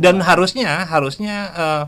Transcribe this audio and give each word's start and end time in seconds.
dan 0.00 0.24
harusnya 0.24 0.88
harusnya 0.88 1.36
eh, 1.52 1.84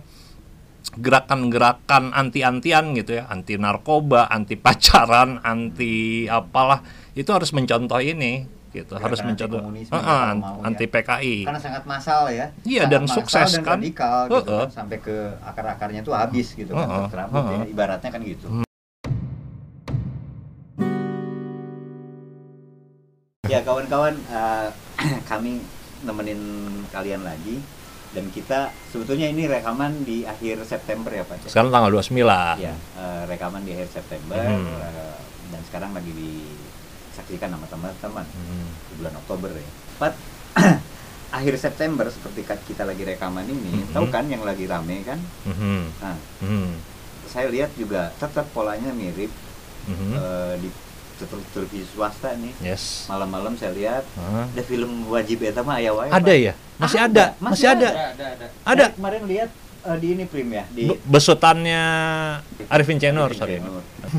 gerakan-gerakan 0.93 2.13
anti-antian 2.13 2.93
gitu 2.93 3.17
ya 3.17 3.25
anti 3.33 3.57
narkoba 3.57 4.29
anti 4.29 4.61
pacaran 4.61 5.41
anti 5.41 6.29
apalah 6.29 6.85
itu 7.17 7.33
harus 7.33 7.49
mencontoh 7.57 7.97
ini 8.05 8.45
gitu 8.77 8.97
Gerakan 8.97 9.05
harus 9.09 9.21
mencontoh 9.25 9.57
anti-komunisme 9.61 9.95
Heeh, 9.97 10.05
kalau 10.05 10.37
mau 10.45 10.57
ya. 10.61 10.65
anti 10.69 10.85
PKI 10.89 11.37
karena 11.49 11.61
sangat 11.61 11.83
massal 11.89 12.23
ya 12.29 12.47
Iya, 12.65 12.83
Sangat 12.85 12.93
dan 12.93 13.03
sukses, 13.09 13.49
dan 13.57 13.63
kan? 13.65 13.79
radikal 13.81 14.17
gitu 14.29 14.37
Heeh. 14.45 14.65
kan 14.69 14.71
sampai 14.73 14.99
ke 15.01 15.17
akar-akarnya 15.41 16.01
tuh 16.05 16.13
habis 16.13 16.53
gitu 16.53 16.73
kan 16.77 16.85
Heeh, 16.85 17.05
tercerabut 17.09 17.41
ya 17.49 17.57
heeh. 17.65 17.73
ibaratnya 17.73 18.11
kan 18.13 18.21
gitu 18.21 18.47
ya 23.49 23.61
kawan-kawan 23.65 24.17
eh, 24.29 24.69
kami 25.31 25.61
nemenin 26.05 26.41
kalian 26.93 27.25
lagi 27.25 27.61
dan 28.13 28.29
kita 28.29 28.59
sebetulnya 28.93 29.27
ini 29.27 29.49
rekaman 29.49 30.05
di 30.05 30.29
akhir 30.29 30.69
September 30.69 31.09
ya 31.09 31.25
Pak 31.25 31.49
sekarang 31.49 31.73
tanggal 31.73 31.91
29 31.91 32.61
Ya, 32.61 32.77
eh, 32.77 33.23
rekaman 33.25 33.65
di 33.65 33.73
akhir 33.73 33.89
September 33.89 34.37
Hmm. 34.37 34.69
eh, 34.69 35.19
dan 35.49 35.61
sekarang 35.65 35.91
lagi 35.97 36.13
disaksikan 36.13 37.57
sama 37.57 37.67
teman-teman 37.69 38.27
Hmm. 38.29 38.69
di 38.89 38.95
bulan 39.01 39.15
Oktober 39.17 39.51
ya. 39.53 39.71
Pat 39.97 40.15
akhir 41.41 41.55
September 41.57 42.05
seperti 42.13 42.45
kita 42.45 42.85
lagi 42.85 43.09
rekaman 43.09 43.49
ini, 43.49 43.89
Mhm. 43.89 43.97
tahu 43.97 44.07
kan 44.13 44.29
yang 44.29 44.45
lagi 44.45 44.69
rame 44.69 45.01
kan? 45.01 45.17
Mhm. 45.49 45.81
Nah, 46.05 46.17
Mhm. 46.45 46.73
saya 47.25 47.49
lihat 47.49 47.73
juga 47.73 48.13
tetap 48.21 48.45
polanya 48.53 48.93
mirip 48.93 49.33
Mhm. 49.89 50.13
eh, 50.13 50.55
di 50.61 50.69
TV 51.25 51.85
swasta 51.85 52.35
nih. 52.35 52.53
yes 52.61 53.07
Malam-malam 53.07 53.55
saya 53.55 53.73
lihat 53.73 54.05
Hah? 54.15 54.47
ada 54.47 54.63
film 54.63 55.07
wajib 55.07 55.41
eta 55.41 55.61
mah 55.61 55.77
aya 55.77 55.91
wae. 55.91 56.09
ada 56.09 56.21
Pak. 56.25 56.37
ya 56.41 56.55
masih 56.77 56.99
ada, 56.99 57.25
masih 57.39 57.67
ada 57.69 57.89
ada 57.89 58.25
ada 58.29 58.47
ada 58.63 58.85
Saya 58.85 58.97
kemarin 58.97 59.23
lihat 59.25 59.51
eh, 59.83 59.97
di 59.97 60.09
ini 60.11 60.25
prim 60.25 60.49
ya 60.49 60.65
di 60.69 60.83
Be- 60.89 60.99
besutannya 61.05 61.83
Arifin 62.67 62.99
Arifin 62.99 63.33
sorry. 63.33 63.63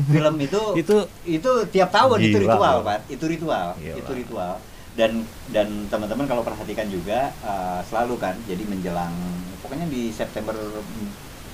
Film 0.08 0.34
itu 0.38 0.60
itu 0.80 0.96
itu 1.24 1.50
tiap 1.68 1.90
tahun 1.90 2.18
itu 2.18 2.36
Gila, 2.36 2.44
ritual 2.50 2.74
loh. 2.74 2.84
pak 2.84 2.98
itu 3.06 3.24
ritual 3.24 3.68
Gila. 3.76 3.96
itu 3.96 4.12
ritual 4.14 4.52
dan 4.94 5.10
dan 5.50 5.68
teman-teman 5.90 6.24
kalau 6.24 6.40
perhatikan 6.40 6.86
juga 6.86 7.30
eh, 7.36 7.80
selalu 7.84 8.14
kan 8.16 8.34
jadi 8.44 8.64
menjelang 8.64 9.12
pokoknya 9.60 9.86
di 9.86 10.08
September 10.08 10.54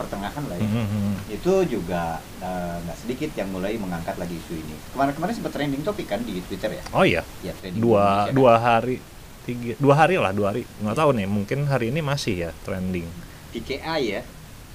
pertengahan 0.01 0.43
lah 0.43 0.57
ya. 0.57 0.65
Mhm. 0.65 1.13
itu 1.31 1.53
juga 1.69 2.03
eh, 2.39 2.77
nggak 2.81 2.99
sedikit 2.99 3.31
yang 3.35 3.49
mulai 3.51 3.77
mengangkat 3.77 4.17
lagi 4.17 4.35
isu 4.35 4.57
ini. 4.57 4.75
Kemarin-kemarin 4.91 5.35
sempat 5.35 5.53
trending 5.53 5.83
topik 5.83 6.07
kan 6.07 6.21
di 6.21 6.41
Twitter 6.43 6.73
ya? 6.73 6.83
Oh 6.91 7.05
iya. 7.05 7.21
Ya 7.41 7.53
trending 7.53 7.79
dua 7.79 8.01
Indonesia 8.01 8.25
kan. 8.25 8.35
dua 8.35 8.55
hari 8.57 8.97
tiga 9.41 9.73
dua 9.77 9.95
hari 9.95 10.15
lah 10.17 10.33
dua 10.33 10.47
hari. 10.51 10.63
Nggak 10.79 10.97
tahu 10.97 11.11
nih 11.13 11.27
mungkin 11.27 11.59
hari 11.65 11.87
ini 11.89 12.01
masih 12.01 12.35
ya 12.39 12.51
trending. 12.63 13.07
PKI 13.51 14.03
ya? 14.11 14.23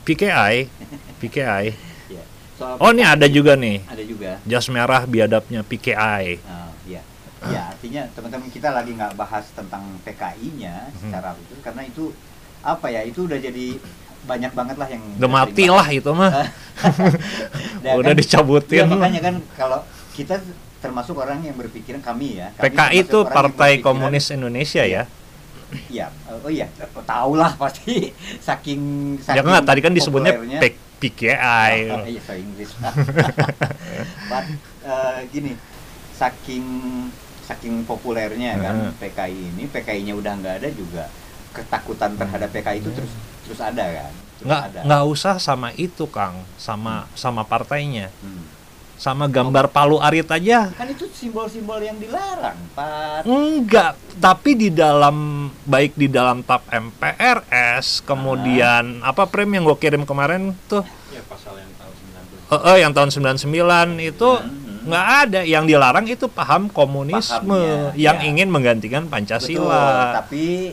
PKI 0.03 0.57
PKI 1.21 1.67
ya 2.07 2.23
soal 2.53 2.77
oh 2.77 2.89
ini 2.89 3.01
ada 3.01 3.25
juga 3.25 3.53
nih. 3.55 3.81
Ada 3.83 4.03
juga. 4.03 4.31
Jas 4.43 4.69
merah 4.69 5.03
biadabnya 5.03 5.59
PKI 5.61 6.39
Nah, 6.39 6.69
ya 6.85 7.01
ya 7.45 7.61
artinya 7.69 8.05
teman-teman 8.11 8.49
kita 8.49 8.69
lagi 8.69 8.91
nggak 8.91 9.13
bahas 9.13 9.49
tentang 9.51 9.81
PKI-nya 10.01 10.89
Hmm. 10.89 10.97
secara 11.03 11.33
khusus 11.33 11.59
karena 11.59 11.83
itu 11.83 12.09
apa 12.61 12.89
ya 12.89 13.01
itu 13.01 13.25
udah 13.25 13.37
jadi 13.37 13.77
banyak 14.25 14.51
banget 14.51 14.75
lah 14.75 14.87
yang 14.89 15.03
udah 15.21 15.29
mati 15.29 15.65
lah 15.69 15.87
itu 15.89 16.11
mah. 16.11 16.31
Udah 17.99 18.11
kan- 18.11 18.19
dicabutin. 18.19 18.83
Iya, 18.83 18.85
makanya 18.89 19.21
kan 19.31 19.35
kalau 19.55 19.79
kita 20.17 20.41
termasuk 20.83 21.15
orang 21.17 21.41
yang 21.41 21.55
berpikiran 21.57 22.01
kami 22.03 22.41
ya. 22.41 22.51
Kami 22.57 22.73
PKI 22.73 22.97
itu 23.09 23.19
Partai 23.25 23.71
Komunis 23.81 24.29
Indonesia 24.29 24.83
ya? 24.85 25.03
Iya, 25.89 26.13
oh 26.29 26.51
iya, 26.51 26.69
tahu 27.03 27.35
lah 27.35 27.57
pasti. 27.57 28.13
Saking 28.47 28.81
ya 29.17 29.41
saking 29.41 29.49
nggak 29.49 29.65
tadi 29.65 29.79
kan 29.81 29.93
disebutnya 29.93 30.33
PKI 30.95 31.73
Oh, 31.91 32.05
iya, 32.07 32.21
saya 32.23 32.39
Inggris. 32.39 32.71
But, 34.29 34.45
eh, 34.85 35.19
gini, 35.33 35.51
saking 36.15 36.65
saking 37.45 37.85
populernya 37.85 38.57
kan 38.57 38.75
Heeh. 38.89 38.91
PKI 38.97 39.37
ini, 39.53 39.63
PKI-nya 39.69 40.13
udah 40.15 40.33
nggak 40.39 40.55
ada 40.63 40.69
juga. 40.71 41.11
Ketakutan 41.51 42.15
terhadap 42.15 42.49
PKI 42.55 42.79
itu 42.79 42.89
terus 42.95 43.11
terus 43.45 43.59
ada 43.59 43.85
kan? 43.85 44.13
Nggak 44.41 44.83
nggak 44.83 45.03
usah 45.05 45.35
sama 45.37 45.71
itu 45.73 46.03
Kang. 46.07 46.43
Sama 46.57 47.07
sama 47.13 47.43
partainya. 47.43 48.11
Hmm. 48.19 48.51
sama 48.95 49.27
gambar 49.27 49.67
Palu 49.69 49.99
Arit 49.99 50.23
aja. 50.31 50.71
Kan 50.71 50.87
itu 50.87 51.03
simbol-simbol 51.11 51.83
yang 51.83 51.99
dilarang, 51.99 52.55
Pak. 52.71 53.27
enggak 53.27 53.91
tapi 54.15 54.55
di 54.55 54.71
dalam 54.71 55.15
baik 55.61 55.99
di 55.99 56.07
dalam 56.07 56.39
tap 56.41 56.63
MPRS 56.71 57.99
kemudian 58.01 59.03
apa 59.03 59.27
prem 59.27 59.51
yang 59.51 59.67
gue 59.67 59.75
kirim 59.75 60.07
kemarin 60.07 60.55
tuh? 60.71 60.87
Ya 61.11 61.19
pasal 61.27 61.59
yang 61.59 61.71
tahun 61.75 61.91
90 62.47 62.55
eh, 62.55 62.61
eh, 62.71 62.77
yang 62.79 62.91
tahun 62.95 63.09
99 63.11 63.99
itu 64.01 64.29
Hmm. 64.31 64.87
nggak 64.87 65.07
ada. 65.27 65.41
Yang 65.43 65.63
dilarang 65.67 66.05
itu 66.07 66.25
paham 66.29 66.71
komunisme 66.71 67.51
Pahamnya, 67.51 67.91
yang 67.99 68.17
ya. 68.17 68.27
ingin 68.31 68.47
menggantikan 68.47 69.03
Betul, 69.03 69.11
Pancasila 69.11 70.23
tapi 70.23 70.71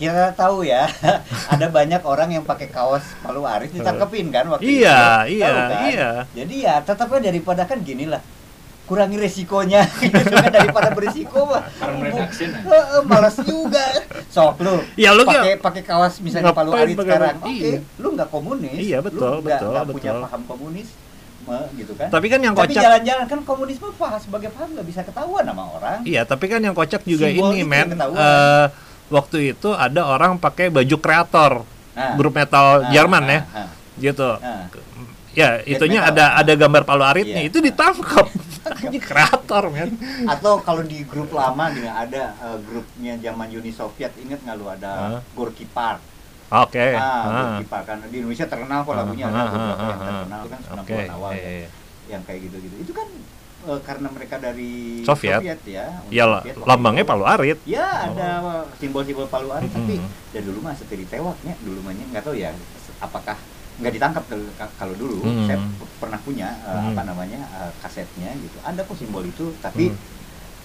kita 0.00 0.32
tahu 0.32 0.64
ya, 0.64 0.88
ada 1.52 1.66
banyak 1.68 2.00
orang 2.02 2.32
yang 2.32 2.42
pakai 2.42 2.66
kaos 2.66 3.04
Palu 3.20 3.44
Arit 3.44 3.68
ditangkepin 3.70 4.32
kan 4.32 4.48
waktu 4.48 4.80
Iya, 4.80 5.28
itu. 5.28 5.36
iya, 5.36 5.46
Tahu 5.46 5.60
kan? 5.60 5.82
iya. 5.86 6.10
Jadi 6.32 6.54
ya 6.58 6.74
tetapnya 6.80 7.20
daripada 7.22 7.62
kan 7.64 7.78
gini 7.78 8.08
lah. 8.08 8.24
Kurangi 8.82 9.14
resikonya 9.14 9.86
gitu 10.02 10.18
kan 10.26 10.48
daripada 10.48 10.90
berisiko 10.90 11.46
mah. 11.46 11.62
Nah. 11.78 12.26
Heeh, 12.26 13.00
malas 13.04 13.36
juga. 13.38 13.84
Sok 14.26 14.64
lu. 14.64 14.80
Ya, 14.96 15.12
lu 15.12 15.22
pakai 15.22 15.60
pakai 15.60 15.82
kaos 15.84 16.18
misalnya 16.18 16.50
Palu 16.50 16.72
Arit 16.72 16.96
pakai- 16.96 17.04
sekarang. 17.06 17.36
Oke, 17.38 17.52
iya. 17.52 17.78
lu 18.00 18.08
nggak 18.16 18.28
komunis. 18.28 18.74
Iya, 18.74 18.98
betul, 18.98 19.20
lu 19.30 19.44
nggak- 19.44 19.60
betul, 19.62 19.94
punya 19.94 20.12
paham 20.18 20.42
komunis 20.48 20.88
gitu 21.74 21.98
kan. 21.98 22.06
tapi 22.06 22.30
kan 22.30 22.38
yang 22.38 22.54
Tapi 22.54 22.70
kocak 22.70 22.78
jalan-jalan 22.78 23.26
kan 23.26 23.40
komunisme 23.42 23.90
paham 23.98 24.22
sebagai 24.22 24.54
paham 24.54 24.70
nggak 24.70 24.86
bisa 24.86 25.00
ketahuan 25.02 25.42
sama 25.42 25.66
orang. 25.72 25.98
Iya, 26.06 26.22
tapi 26.22 26.46
kan 26.46 26.62
yang 26.62 26.70
kocak 26.72 27.02
juga 27.02 27.26
Simbol 27.26 27.50
ini, 27.52 27.66
men. 27.66 27.90
Eh, 27.90 28.66
waktu 29.10 29.52
itu 29.52 29.74
ada 29.74 30.06
orang 30.06 30.38
pakai 30.38 30.70
baju 30.70 30.96
kreator, 30.96 31.52
Nah. 31.90 32.14
grup 32.14 32.32
metal 32.32 32.86
Nah, 32.86 32.90
Jerman 32.94 33.22
nah, 33.26 33.34
ya, 33.34 33.40
nah. 33.50 33.68
gitu. 33.98 34.30
Nah. 34.38 34.64
Ya, 35.30 35.62
itunya 35.62 36.00
metal. 36.02 36.14
ada 36.16 36.24
ada 36.38 36.52
gambar 36.54 36.82
Palu 36.86 37.04
Aritnya, 37.04 37.42
Iya. 37.44 37.50
itu 37.50 37.58
ditangkap. 37.58 38.26
Ini 38.86 38.98
kreator, 39.00 39.72
men. 39.72 39.96
atau 40.28 40.60
kalau 40.60 40.84
di 40.84 41.02
grup 41.02 41.32
lama 41.32 41.68
juga 41.72 41.96
ada 41.96 42.22
eh, 42.38 42.58
grupnya 42.62 43.18
zaman 43.18 43.48
Uni 43.50 43.72
Soviet 43.72 44.12
ingat 44.16 44.40
nggak 44.44 44.56
lu 44.56 44.66
ada 44.68 44.92
Hah? 45.16 45.20
Gorky 45.34 45.64
Park 45.66 45.98
Oke. 46.50 46.86
ah 46.92 47.00
ah. 47.00 47.32
Gorky 47.56 47.66
Park 47.66 47.84
karena 47.88 48.04
di 48.06 48.16
Indonesia 48.20 48.46
terkenal 48.46 48.84
kok 48.84 48.94
lagunya 48.94 49.24
Ah, 49.26 49.32
ada 49.32 49.40
ah, 49.40 49.48
beberapa 49.48 49.74
ah, 49.74 49.88
yang 49.88 49.96
ah, 50.00 50.08
terkenal 50.12 50.42
kan 50.44 50.60
ah. 50.60 50.70
90-an 50.76 50.84
Oke, 50.84 51.00
awal 51.08 51.30
ya, 51.34 51.68
yang 52.10 52.22
kayak 52.22 52.40
gitu-gitu 52.46 52.76
itu 52.84 52.92
kan 52.92 53.08
eh, 53.62 53.80
karena 53.80 54.08
mereka 54.08 54.36
dari 54.36 55.02
Soviet. 55.02 55.40
ya 55.62 55.86
Uni 56.02 56.12
Ya, 56.12 56.24
Soviet 56.26 56.54
waktu 56.54 56.66
lambangnya. 56.66 57.04
Palu 57.04 57.24
Arit. 57.24 57.58
ya 57.62 57.86
ada 58.06 58.28
simbol-simbol 58.74 59.26
Palu 59.26 59.50
Arit 59.50 59.68
tapi 59.68 59.96
Mhm. 59.96 60.08
dari 60.30 60.44
dulu 60.44 60.58
mah 60.60 60.72
setiri 60.72 61.04
tewaknya 61.04 61.54
dulu 61.60 61.80
mahnya 61.80 62.04
nggak 62.06 62.22
tahu 62.22 62.34
ya 62.34 62.50
apakah 62.98 63.36
nggak 63.76 63.92
ditangkap 63.92 64.24
kalau 64.74 64.94
dulu 64.94 65.20
Mhm. 65.22 65.46
saya 65.46 65.58
p- 65.58 65.90
pernah 65.98 66.18
punya 66.18 66.48
eh, 66.58 66.72
Mhm. 66.74 66.88
apa 66.90 67.02
namanya 67.02 67.40
eh, 67.58 67.72
kasetnya 67.78 68.30
gitu 68.34 68.56
ada 68.60 68.80
kok 68.80 68.94
simbol 68.94 69.22
itu 69.22 69.52
tapi 69.58 69.88
Mhm. 69.88 70.18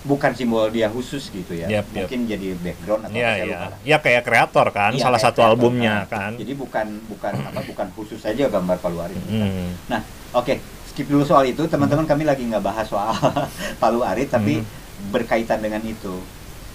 bukan 0.05 0.31
simbol 0.31 0.69
dia 0.69 0.85
khusus 0.85 1.27
gitu 1.29 1.51
ya 1.51 1.65
yap. 1.67 1.89
mungkin 1.89 2.23
jadi 2.25 2.53
background 2.55 3.01
atau 3.03 3.15
apa, 3.15 3.25
saya 3.25 3.35
iya. 3.35 3.45
lupa 3.49 3.65
lah. 3.65 3.79
Ya 3.81 3.97
kayak 3.97 4.21
kreator 4.21 4.67
kan, 4.69 4.91
Iya, 4.93 5.01
salah 5.01 5.17
satu 5.17 5.41
kreator, 5.41 5.57
albumnya 5.57 5.95
nah. 5.97 6.05
kan. 6.05 6.31
jadi 6.35 6.53
bukan 6.53 6.87
bukan 7.07 7.33
apa 7.41 7.59
bukan 7.65 7.87
khusus 7.91 8.19
saja 8.19 8.45
gambar 8.45 8.77
Palu 8.77 9.01
Arit 9.01 9.17
Hmm. 9.25 9.73
nah 9.87 10.05
oke 10.31 10.61
skip 10.95 11.05
dulu 11.05 11.21
soal 11.21 11.43
itu 11.43 11.59
teman-teman 11.65 12.07
kami 12.07 12.23
lagi 12.23 12.47
nggak 12.47 12.63
bahas 12.63 12.87
soal 12.87 13.11
Palu 13.83 13.99
Arit 14.01 14.31
tapi 14.31 14.63
Hmm. 14.95 15.11
berkaitan 15.11 15.59
dengan 15.59 15.83
itu 15.83 16.23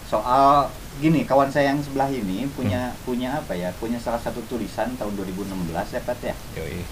soal 0.04 0.68
gini 0.96 1.24
kawan 1.24 1.48
saya 1.48 1.72
yang 1.72 1.80
sebelah 1.80 2.06
ini 2.06 2.44
Hmm. 2.44 2.52
punya 2.52 2.80
punya 3.02 3.28
apa 3.34 3.56
ya 3.56 3.72
punya 3.74 3.96
salah 3.96 4.20
satu 4.20 4.44
tulisan 4.44 4.92
tahun 4.94 5.16
2016 5.16 5.48
ya 5.88 6.00
Pat 6.00 6.20
ya 6.20 6.36
Yoi. 6.54 6.84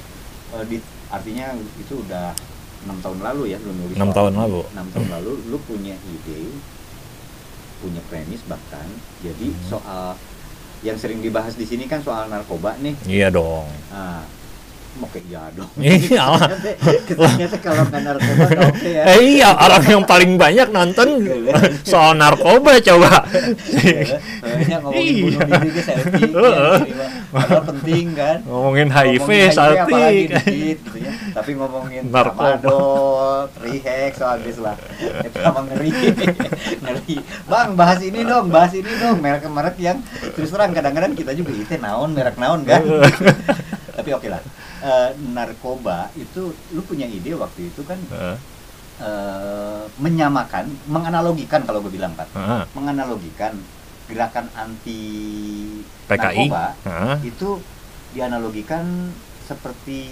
Eh, 0.49 0.65
di, 0.65 0.77
artinya 1.07 1.53
itu 1.77 2.01
udah 2.01 2.33
enam 2.81 2.97
tahun 2.99 3.21
lalu 3.21 3.53
ya 3.53 3.59
lu 3.59 3.77
nulis 3.77 3.93
Enam 3.93 4.09
tahun 4.09 4.33
lalu. 4.35 4.65
enam 4.73 4.87
tahun 4.89 5.09
lalu 5.13 5.33
lu 5.47 5.59
punya 5.61 5.93
ide 6.01 6.49
punya 7.79 8.01
premis 8.09 8.41
bahkan 8.45 8.89
jadi 9.21 9.53
Hmm. 9.53 9.63
soal 9.69 10.17
yang 10.81 10.97
sering 10.97 11.21
dibahas 11.21 11.53
di 11.53 11.67
sini 11.67 11.85
kan 11.85 12.01
soal 12.01 12.27
narkoba 12.27 12.79
nih 12.79 12.97
Iya 13.05 13.29
dong. 13.29 13.67
Nah, 13.91 14.25
mau 14.99 15.09
kayak 15.09 15.25
iya 15.25 15.43
dong 15.51 15.71
Iya. 15.79 16.25
kesannya 17.09 17.47
tuh 17.49 17.61
kalau 17.61 17.83
nggak 17.85 18.03
narkoba 18.03 18.45
oke 18.67 18.89
ya 18.89 19.03
Eh, 19.11 19.21
iya, 19.33 19.49
orang 19.53 19.85
yang 19.85 20.05
paling 20.05 20.33
banyak 20.35 20.69
nonton 20.69 21.09
soal 21.83 22.13
narkoba 22.13 22.77
coba. 22.79 23.23
Soalnya 23.25 24.77
ngomongin 24.81 25.07
Iya. 25.09 25.23
bunuh 25.39 25.59
diri 25.59 25.71
ke 25.71 25.83
selfie 25.83 26.29
Heeh. 26.29 26.77
Padahal 27.29 27.63
penting 27.67 28.07
kan 28.13 28.39
Ngomongin 28.43 28.89
HIV, 28.89 29.29
dikit 29.29 30.41
gitu 30.49 30.97
ya. 30.97 31.13
Tapi 31.31 31.51
ngomongin 31.55 32.03
Narkoba. 32.09 32.57
tramadol, 32.57 33.39
rehex, 33.61 34.13
so 34.15 34.27
habis 34.27 34.57
lah 34.57 34.75
Itu 34.99 35.39
emang 35.39 35.69
ngeri 35.69 35.91
Ngeri 36.83 37.17
Bang 37.45 37.75
bahas 37.75 38.01
ini 38.01 38.21
dong, 38.23 38.49
bahas 38.49 38.73
ini 38.73 38.89
dong 38.97 39.21
Merek-merek 39.21 39.77
yang 39.79 40.01
terus 40.33 40.51
terang 40.51 40.73
kadang-kadang 40.73 41.13
kita 41.13 41.33
juga 41.33 41.53
itu 41.53 41.75
naon, 41.77 42.13
merek 42.13 42.37
naon 42.37 42.65
kan 42.65 42.83
Tapi 43.93 44.11
oke 44.11 44.27
lah 44.27 44.41
Eh, 44.89 45.11
Narkoba 45.37 46.09
itu 46.17 46.49
lu 46.73 46.81
punya 46.81 47.05
ide 47.05 47.37
waktu 47.37 47.69
itu 47.69 47.85
kan 47.85 48.01
Heeh, 48.09 48.37
eh, 49.05 49.85
menyamakan, 50.01 50.65
menganalogikan 50.89 51.61
kalau 51.69 51.85
gue 51.85 51.93
bilang 51.93 52.17
Pak 52.17 52.33
heeh. 52.33 52.63
menganalogikan 52.73 53.53
gerakan 54.09 54.49
anti 54.57 55.01
PKI. 56.09 56.49
narkoba 56.49 56.65
Heeh. 56.89 57.17
itu 57.29 57.61
dianalogikan 58.17 59.13
seperti 59.45 60.09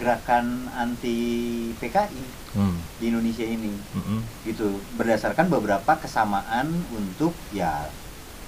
gerakan 0.00 0.72
anti 0.72 1.18
PKI 1.76 2.24
Hmm, 2.56 2.80
di 2.96 3.12
Indonesia 3.12 3.44
ini 3.44 3.68
mm-mm. 3.92 4.20
gitu 4.48 4.80
berdasarkan 4.96 5.52
beberapa 5.52 5.92
kesamaan 6.00 6.72
untuk 6.88 7.36
ya 7.52 7.92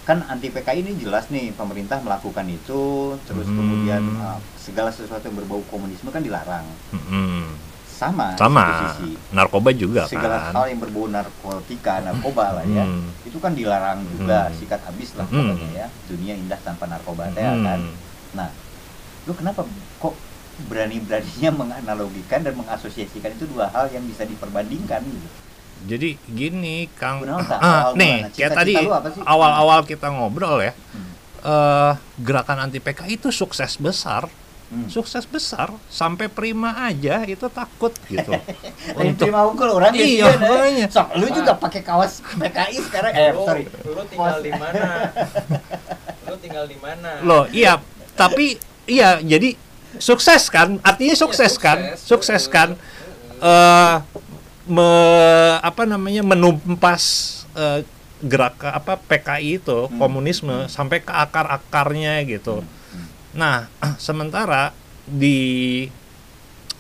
kan 0.09 0.25
anti 0.25 0.49
PKI 0.49 0.81
ini 0.81 0.97
jelas 0.97 1.29
nih 1.29 1.53
pemerintah 1.53 2.01
melakukan 2.01 2.49
itu 2.49 2.81
terus 3.23 3.45
Hmm. 3.45 3.61
kemudian 3.61 4.01
uh, 4.17 4.41
segala 4.57 4.89
sesuatu 4.89 5.21
yang 5.23 5.37
berbau 5.37 5.61
komunisme 5.69 6.09
kan 6.09 6.25
dilarang 6.25 6.65
Mm-mm. 6.91 7.53
sama 7.87 8.33
Sama, 8.35 8.65
sisi 8.89 9.21
narkoba 9.31 9.69
juga 9.71 10.09
segala 10.09 10.49
kan. 10.49 10.53
hal 10.55 10.65
yang 10.67 10.81
berbau 10.81 11.07
narkotika 11.07 12.01
narkoba 12.01 12.57
lah 12.57 12.65
ya 12.67 12.83
Hmm. 12.83 13.13
itu 13.23 13.37
kan 13.37 13.53
dilarang 13.53 14.01
juga 14.09 14.49
Hmm. 14.49 14.57
sikat 14.57 14.81
habis 14.83 15.13
lah 15.13 15.29
Hmm. 15.29 15.53
pokoknya 15.53 15.71
ya 15.77 15.87
dunia 16.09 16.35
indah 16.35 16.61
tanpa 16.65 16.89
narkoba 16.89 17.29
teh 17.29 17.45
ya 17.45 17.53
kan 17.53 17.81
nah 18.33 18.49
lu 19.23 19.37
kenapa 19.37 19.61
kok 19.99 20.17
berani-beraninya 20.65 21.51
menganalogikan 21.53 22.41
dan 22.41 22.57
mengasosiasikan 22.57 23.31
itu 23.31 23.45
dua 23.47 23.69
hal 23.69 23.87
yang 23.89 24.03
bisa 24.03 24.25
diperbandingkan 24.25 25.05
gitu 25.05 25.29
Jadi 25.81 26.19
gini, 26.27 26.91
Kang. 26.93 27.23
Tah? 27.23 27.39
Ah, 27.53 27.63
Awal 27.85 27.95
nih, 27.95 28.13
mulanya. 28.19 28.29
kayak 28.29 28.51
Cita-cita 28.51 28.57
tadi 28.57 28.75
awal-awal 29.23 29.81
kita 29.85 30.07
ngobrol 30.09 30.59
ya. 30.61 30.73
Hmm. 30.75 31.07
eh 31.39 31.93
gerakan 32.19 32.59
anti 32.61 32.79
PKI 32.79 33.15
itu 33.15 33.31
sukses 33.31 33.77
besar. 33.77 34.27
Hmm. 34.69 34.85
Sukses 34.85 35.25
besar 35.25 35.71
sampai 35.89 36.27
Prima 36.27 36.77
aja 36.83 37.25
itu 37.25 37.47
takut 37.49 37.89
gitu. 38.05 38.35
Untuk 38.99 39.25
terima 39.25 39.47
ukur 39.47 39.73
orang 39.73 39.95
ya, 39.95 40.05
Iya, 40.05 40.25
makanya. 40.37 40.87
Sok 40.89 41.09
lu 41.15 41.27
juga 41.31 41.55
pakai 41.55 41.81
kaos 41.81 42.21
PKI 42.35 42.77
sekarang 42.83 43.13
eh 43.15 43.31
lu, 43.31 43.47
sorry. 43.47 43.65
lu 43.65 44.03
tinggal 44.05 44.39
di 44.39 44.53
mana? 44.53 44.89
lu 46.29 46.35
tinggal 46.37 46.65
di 46.67 46.77
mana? 46.77 47.11
loh, 47.23 47.49
iya, 47.49 47.81
tapi 48.13 48.59
iya 48.85 49.17
jadi 49.19 49.57
sukses 49.97 50.51
kan? 50.51 50.77
Artinya 50.83 51.15
Iya, 51.15 51.23
sukses 51.23 51.53
kan? 51.57 51.79
sukses. 51.95 52.05
Sukses 52.05 52.43
kan? 52.47 52.69
Heeh. 53.39 53.95
Me- 54.69 54.87
apa 55.59 55.83
namanya 55.83 56.23
menumpas 56.23 57.03
eh, 57.53 57.83
gerakan 58.21 58.75
apa 58.75 58.99
PKI 59.01 59.59
itu 59.59 59.87
Hmm. 59.87 59.97
komunisme 59.97 60.67
sampai 60.67 60.99
ke 60.99 61.11
akar-akarnya 61.11 62.19
gitu. 62.25 62.61
Hmm. 62.61 63.07
Nah, 63.33 63.57
sementara 63.99 64.71
di 65.05 65.87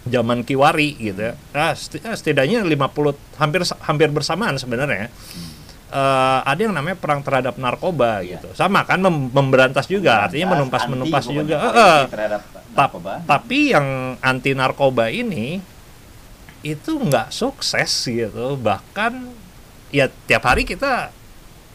zaman 0.05 0.41
Kiwari 0.41 0.97
gitu 0.97 1.21
ya, 1.23 1.35
ah, 1.53 1.73
seti- 1.73 2.01
ah, 2.01 2.13
setidaknya 2.13 2.63
50 2.63 3.13
hampir 3.37 3.61
hampir 3.83 4.09
bersamaan 4.09 4.57
sebenarnya. 4.57 5.09
eh, 5.89 6.41
ada 6.45 6.61
yang 6.61 6.77
namanya 6.77 6.95
perang 6.95 7.25
terhadap 7.25 7.57
narkoba 7.57 8.21
Iya. 8.21 8.37
gitu. 8.37 8.53
Sama 8.53 8.85
kan 8.85 9.01
mem- 9.01 9.33
memberantas 9.33 9.89
juga, 9.89 10.29
artinya 10.29 10.53
menumpas 10.53 10.85
anti 10.85 10.93
menumpas 10.93 11.25
pokoknya, 11.25 11.41
juga. 11.41 11.57
terhadap 12.05 12.43
Tap- 12.45 12.93
narkoba. 12.93 13.13
tapi 13.25 13.73
yang 13.73 13.89
anti 14.21 14.53
narkoba 14.53 15.09
ini 15.09 15.65
itu 16.63 16.91
nggak 16.99 17.31
sukses 17.31 17.91
gitu. 18.05 18.59
Bahkan 18.59 19.13
ya 19.91 20.11
tiap 20.27 20.45
hari 20.45 20.63
kita 20.63 21.11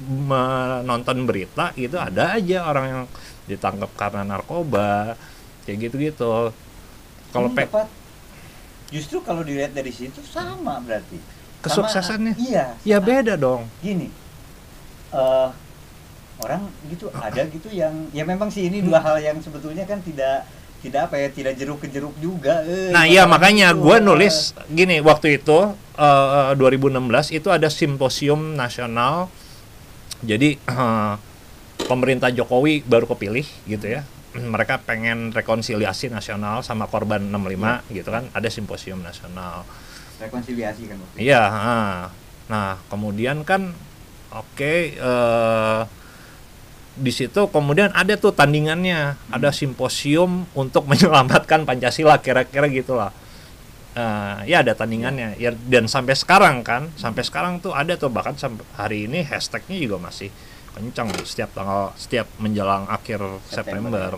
menonton 0.04 1.24
berita 1.24 1.72
gitu 1.74 1.96
ada 1.98 2.36
aja 2.36 2.66
orang 2.66 2.86
yang 2.86 3.04
ditangkap 3.46 3.92
karena 3.96 4.22
narkoba 4.26 5.16
kayak 5.64 5.90
gitu-gitu. 5.90 6.52
Kalau 7.32 7.50
pe- 7.50 7.70
justru 8.90 9.22
kalau 9.22 9.42
dilihat 9.42 9.74
dari 9.74 9.90
situ 9.90 10.22
sama 10.26 10.78
berarti. 10.82 11.18
Sama- 11.64 11.88
Kesuksesannya? 11.88 12.34
iya 12.44 12.76
ya 12.84 13.00
sama. 13.00 13.08
beda 13.08 13.34
dong. 13.40 13.64
Gini 13.80 14.12
eh 15.14 15.50
orang 16.42 16.66
gitu 16.90 17.08
ada 17.14 17.46
gitu 17.46 17.70
yang 17.72 18.10
ya 18.12 18.26
memang 18.26 18.50
sih 18.50 18.66
ini 18.68 18.82
dua 18.82 19.00
hal 19.00 19.22
yang 19.22 19.38
sebetulnya 19.40 19.86
kan 19.86 20.02
tidak 20.02 20.44
tidak 20.84 21.08
apa 21.08 21.16
ya 21.16 21.28
tidak 21.32 21.54
jeruk 21.56 21.80
ke 21.80 21.88
jeruk 21.88 22.12
juga 22.20 22.60
eh, 22.68 22.92
Nah 22.92 23.08
iya 23.08 23.24
makanya 23.24 23.72
gue 23.72 23.98
eh. 23.98 24.04
nulis 24.04 24.52
gini 24.68 25.00
waktu 25.00 25.40
itu 25.40 25.72
eh, 25.96 26.52
2016 26.60 27.32
itu 27.32 27.48
ada 27.48 27.72
simposium 27.72 28.60
nasional. 28.60 29.32
Jadi 30.20 30.60
eh, 30.60 31.14
pemerintah 31.88 32.28
Jokowi 32.36 32.84
baru 32.84 33.08
kepilih 33.08 33.48
gitu 33.64 33.88
ya. 33.88 34.04
Mereka 34.36 34.84
pengen 34.84 35.32
rekonsiliasi 35.32 36.12
nasional 36.12 36.66
sama 36.68 36.92
korban 36.92 37.24
65 37.32 37.96
gitu 37.96 38.10
kan. 38.12 38.28
Ada 38.36 38.52
simposium 38.52 39.00
nasional. 39.00 39.64
Rekonsiliasi 40.20 40.84
kan 40.88 40.98
iya 41.18 41.42
ah. 41.42 42.02
nah 42.44 42.76
kemudian 42.92 43.42
kan 43.48 43.72
oke 44.32 44.74
eh, 45.00 45.82
di 46.94 47.10
situ 47.10 47.50
kemudian 47.50 47.90
ada 47.98 48.14
tuh 48.16 48.34
tandingannya 48.34 49.18
ada 49.34 49.50
simposium 49.50 50.46
untuk 50.54 50.86
menyelamatkan 50.92 51.66
Pancasila 51.66 52.22
kira-kira 52.22 52.70
gitulah 52.70 53.12
Eh, 53.94 54.38
ya 54.50 54.66
ada 54.66 54.74
tandingannya 54.74 55.38
ya 55.38 55.54
dan 55.70 55.86
sampai 55.86 56.18
sekarang 56.18 56.66
kan 56.66 56.90
sampai 56.98 57.22
sekarang 57.22 57.62
tuh 57.62 57.78
ada 57.78 57.94
tuh 57.94 58.10
bahkan 58.10 58.34
sampai 58.34 58.66
hari 58.74 59.06
ini 59.06 59.22
hashtagnya 59.22 59.78
juga 59.78 60.02
masih 60.02 60.34
kencang 60.74 61.14
setiap 61.22 61.54
tanggal 61.54 61.94
setiap 61.94 62.26
menjelang 62.42 62.90
akhir 62.90 63.22
September, 63.46 64.18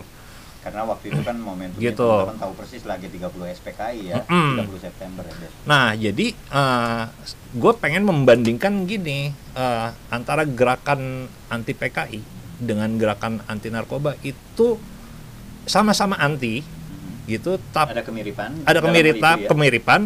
karena 0.64 0.80
waktu 0.80 1.04
itu 1.12 1.20
kan 1.20 1.36
momentum 1.36 1.76
Gitu. 1.76 2.08
teman-teman 2.08 2.40
tahu 2.40 2.52
persis 2.56 2.88
lagi 2.88 3.12
30 3.12 3.52
SPKI 3.52 3.98
ya 4.16 4.24
Mm-mm. 4.24 4.64
30 4.64 4.80
September 4.80 5.24
ya. 5.28 5.48
Nah, 5.68 5.92
jadi 5.92 6.26
gue 7.52 7.72
pengen 7.76 8.08
membandingkan 8.08 8.88
gini 8.88 9.36
eh, 9.52 9.88
antara 10.08 10.48
gerakan 10.48 11.28
anti 11.52 11.76
PKI 11.76 12.35
dengan 12.56 12.88
gerakan 12.96 13.44
anti 13.44 13.68
narkoba 13.68 14.16
itu 14.24 14.80
sama-sama 15.64 16.16
anti 16.16 16.62
gitu, 17.26 17.58
tapi 17.74 17.90
ada 17.92 18.06
kemiripan 18.06 18.62
ada 18.62 18.78
kemiripan, 18.78 19.36
ya. 19.42 19.48
kemiripan, 19.50 20.00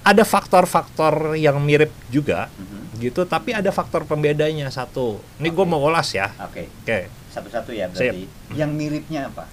ada 0.00 0.22
faktor-faktor 0.22 1.34
yang 1.34 1.58
mirip 1.58 1.90
juga 2.08 2.46
Mhm. 2.54 3.02
gitu, 3.02 3.26
tapi 3.26 3.50
ada 3.50 3.68
faktor 3.74 4.06
pembedanya 4.06 4.70
satu. 4.70 5.18
Ini 5.42 5.50
gue 5.50 5.64
Oke. 5.66 5.70
mau 5.70 5.82
ulas 5.82 6.08
ya. 6.14 6.30
oke 6.38 6.70
Oke, 6.86 7.10
satu-satu 7.34 7.74
ya 7.74 7.90
berarti 7.90 8.24
yang 8.54 8.70
miripnya 8.70 9.26
apa 9.28 9.50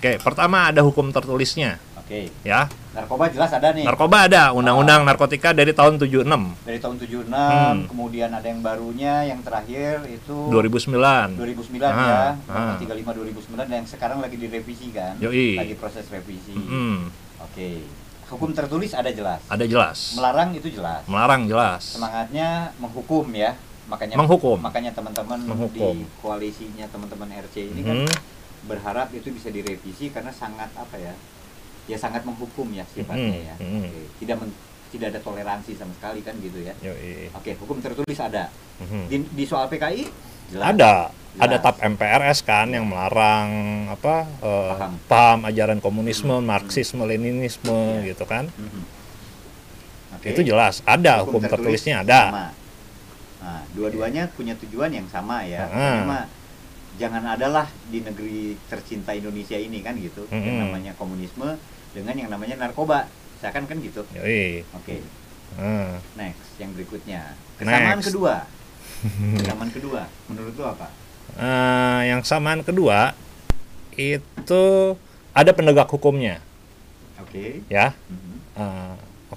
oke. 0.00 0.12
Pertama 0.24 0.72
ada 0.72 0.80
hukum 0.80 1.12
tertulisnya, 1.12 1.76
oke 2.04 2.20
ya. 2.44 2.68
narkoba 2.92 3.24
jelas 3.26 3.50
ada 3.50 3.72
nih 3.72 3.82
Narkoba 3.82 4.28
ada, 4.28 4.52
undang-undang 4.52 5.02
narkotika 5.02 5.50
dari 5.50 5.72
tahun 5.72 5.96
76, 5.96 6.20
dari 6.62 6.76
tahun 6.76 6.96
76 6.96 7.26
Hmm. 7.26 7.88
kemudian 7.88 8.28
ada 8.28 8.44
yang 8.44 8.60
barunya 8.60 9.24
yang 9.24 9.40
terakhir 9.40 10.04
itu 10.06 10.36
2009. 10.46 11.34
2009 11.34 11.80
Ah, 11.82 11.96
ya 11.96 12.20
ah. 12.20 12.32
nomor 12.46 12.74
35 12.78 13.10
2009 13.14 13.64
dan 13.64 13.76
yang 13.76 13.88
sekarang 13.88 14.18
lagi 14.20 14.36
direvisi 14.36 14.88
kan 14.90 15.16
Yoi. 15.18 15.56
lagi 15.56 15.74
proses 15.74 16.04
revisi 16.06 16.52
Mm, 16.52 17.08
oke 17.40 17.68
hukum 18.26 18.52
tertulis 18.52 18.92
ada 18.92 19.08
jelas 19.08 19.40
ada 19.46 19.64
jelas. 19.64 20.12
melarang 20.14 20.52
itu 20.52 20.68
jelas 20.70 21.02
Melarang 21.04 21.44
jelas. 21.44 21.82
semangatnya 21.90 22.72
menghukum 22.78 23.26
ya 23.30 23.56
makanya 23.84 24.16
Menghukum. 24.16 24.56
makanya 24.58 24.92
teman-teman 24.92 25.40
di 25.70 25.80
koalisinya 26.18 26.84
teman-teman 26.86 27.28
RC 27.42 27.56
ini 27.66 27.80
kan 27.80 27.96
Mhm. 28.02 28.16
berharap 28.64 29.08
itu 29.10 29.28
bisa 29.28 29.48
direvisi 29.48 30.08
karena 30.08 30.30
sangat 30.30 30.72
apa 30.72 30.96
ya 30.96 31.12
ya 31.84 31.96
sangat 31.96 32.22
menghukum 32.22 32.68
ya 32.70 32.84
sifatnya 32.88 33.34
Mhm, 33.34 33.44
ya 33.44 33.54
mhm. 33.58 33.82
Oke. 33.84 34.00
tidak 34.18 34.36
men- 34.40 34.56
tidak 34.88 35.06
ada 35.10 35.20
toleransi 35.20 35.72
sama 35.74 35.92
sekali 35.92 36.20
kan 36.20 36.34
gitu 36.38 36.58
ya 36.60 36.74
oke 37.32 37.50
hukum 37.58 37.78
tertulis 37.78 38.18
ada 38.18 38.48
Mhm. 38.76 39.02
di, 39.06 39.16
di 39.32 39.44
soal 39.44 39.66
PKI 39.66 40.02
jelas 40.46 40.66
Ada, 40.70 40.94
ada 41.34 41.46
Jelas. 41.50 41.62
tap 41.62 41.76
MPRS 41.80 42.38
kan 42.42 42.68
yang 42.68 42.84
melarang 42.84 43.48
apa 43.88 44.22
eh, 44.38 44.70
Paham. 44.72 44.92
paham 45.04 45.40
ajaran 45.44 45.78
komunisme, 45.78 46.30
Hmm. 46.32 46.46
Marxisme, 46.46 47.02
Leninisme 47.02 47.74
Iya. 47.98 48.14
gitu 48.14 48.22
kan. 48.24 48.46
Mhm. 48.48 48.82
Oke. 50.14 50.26
Itu 50.30 50.40
jelas, 50.42 50.78
ada 50.84 51.20
hukum, 51.20 51.42
tertulisnya 51.42 52.00
ada. 52.00 52.20
sama. 52.28 52.46
Nah, 53.40 53.60
dua-duanya 53.74 54.30
punya 54.30 54.54
tujuan 54.56 54.88
yang 54.88 55.04
sama 55.06 55.42
ya. 55.44 55.66
Ah. 55.66 56.00
Cuma 56.00 56.18
jangan 56.96 57.24
adalah 57.26 57.66
di 57.90 58.00
negeri 58.00 58.54
tercinta 58.70 59.10
Indonesia 59.12 59.58
ini 59.58 59.82
kan 59.82 59.94
gitu. 59.98 60.26
Yang 60.30 60.44
Mm-mm. 60.46 60.62
namanya 60.68 60.92
komunisme 60.94 61.58
dengan 61.94 62.14
yang 62.14 62.30
namanya 62.30 62.56
narkoba. 62.58 63.06
Seakan 63.42 63.66
kan 63.66 63.76
gitu. 63.82 64.02
Yoi. 64.16 64.64
oke. 64.72 64.96
Hmm. 65.54 66.02
next 66.18 66.58
yang 66.58 66.74
berikutnya. 66.74 67.38
Kesamaan 67.60 67.98
Next. 68.02 68.10
kedua. 68.10 68.34
Kesamaan 69.38 69.70
kedua. 69.70 70.02
Menurut 70.26 70.54
lu 70.58 70.64
apa? 70.66 70.88
Eh, 71.34 72.00
yang 72.10 72.22
samaan 72.26 72.66
kedua 72.66 73.14
itu 73.94 74.64
ada 75.30 75.50
penegak 75.54 75.86
hukumnya. 75.90 76.42
Oke. 77.22 77.62
Ya. 77.70 77.94
Mhm. 78.10 78.34
Eh, 78.58 78.94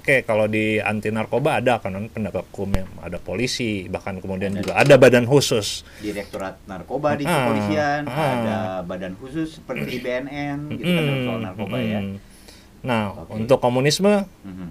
Oke, 0.08 0.24
kalau 0.24 0.48
di 0.48 0.80
anti 0.80 1.12
narkoba 1.12 1.60
ada 1.60 1.76
kan 1.76 1.92
penegak 2.08 2.48
hukumnya, 2.48 2.88
ada 2.98 3.20
polisi, 3.20 3.84
bahkan 3.86 4.16
kemudian 4.16 4.56
Ada. 4.56 4.58
juga 4.58 4.72
ada 4.80 4.94
badan 4.96 5.28
khusus. 5.28 5.84
direktorat 6.00 6.56
narkoba 6.64 7.12
di 7.12 7.28
Ah, 7.28 7.44
kepolisian 7.44 8.02
ah. 8.08 8.16
ada 8.16 8.56
badan 8.88 9.12
khusus 9.20 9.60
seperti 9.60 10.00
BNN 10.08 10.72
gitu 10.72 10.88
kan 10.88 11.02
dalam 11.04 11.20
soal 11.20 11.38
narkoba 11.44 11.76
ya 11.76 12.00
mm. 12.00 12.16
Nah, 12.80 13.20
Oke. 13.20 13.36
untuk 13.36 13.60
komunisme, 13.60 14.24
Mhm. 14.48 14.68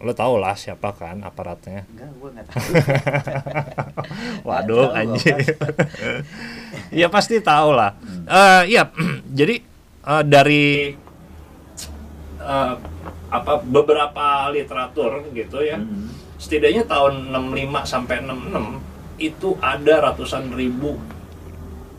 lo 0.00 0.10
tau 0.10 0.34
lah 0.34 0.58
siapa 0.58 0.90
kan 0.90 1.22
aparatnya. 1.22 1.86
enggak 1.86 2.10
gua 2.18 2.28
nggak 2.34 2.46
tahu 2.50 2.70
Waduh, 4.50 4.90
anjir. 4.90 5.38
Ya 6.90 7.06
pasti 7.06 7.38
tahu 7.38 7.70
lah. 7.70 7.94
Hmm. 7.94 8.26
Eh, 8.26 8.74
Iya, 8.74 8.90
jadi 9.38 9.62
eh, 10.02 10.22
dari 10.26 10.98
eh, 12.40 12.74
apa 13.30 13.52
beberapa 13.62 14.50
literatur 14.50 15.22
gitu 15.30 15.62
ya. 15.62 15.78
Mhm. 15.78 16.08
setidaknya 16.40 16.88
tahun 16.88 17.30
65 17.36 17.84
sampai 17.84 18.24
66 18.24 18.80
itu 19.20 19.48
ada 19.60 20.08
ratusan 20.08 20.48
ribu 20.56 20.96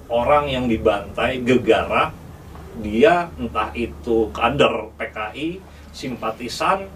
orang 0.09 0.49
yang 0.49 0.65
dibantai 0.65 1.39
gegara 1.45 2.09
dia 2.81 3.29
entah 3.37 3.69
itu 3.77 4.33
kader 4.33 4.89
PKI 4.97 5.61
simpatisan 5.93 6.89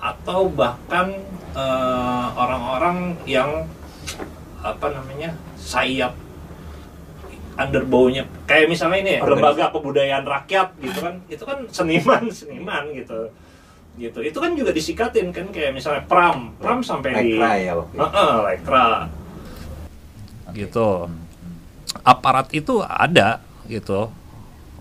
atau 0.00 0.48
bahkan 0.48 1.12
eh, 1.52 2.26
orang-orang 2.34 3.18
yang 3.28 3.68
apa 4.62 4.86
namanya 4.90 5.36
sayap 5.58 6.14
underbownya 7.58 8.22
kayak 8.46 8.70
misalnya 8.70 8.98
ini 9.02 9.10
ya, 9.18 9.20
lembaga 9.26 9.74
kebudayaan 9.74 10.22
rakyat 10.22 10.78
gitu 10.78 10.98
kan. 11.02 11.14
Itu 11.26 11.42
kan 11.42 11.58
seniman 11.68 12.30
seniman 12.38 12.84
gitu. 12.94 13.34
Gitu. 13.98 14.18
Itu 14.22 14.38
kan 14.38 14.54
juga 14.54 14.70
disikatin 14.70 15.34
kan 15.34 15.50
kayak 15.50 15.74
misalnya 15.74 16.06
pram. 16.06 16.54
Pram 16.62 16.86
sampai 16.86 17.18
di 17.18 17.34
Lekra 17.34 17.52
ya 17.58 17.74
itu. 17.74 17.84
Heeh, 17.98 18.32
lekra. 18.46 18.86
Gitu. 20.54 20.88
Aparat 22.06 22.46
itu 22.54 22.78
ada 22.86 23.42
gitu. 23.66 24.14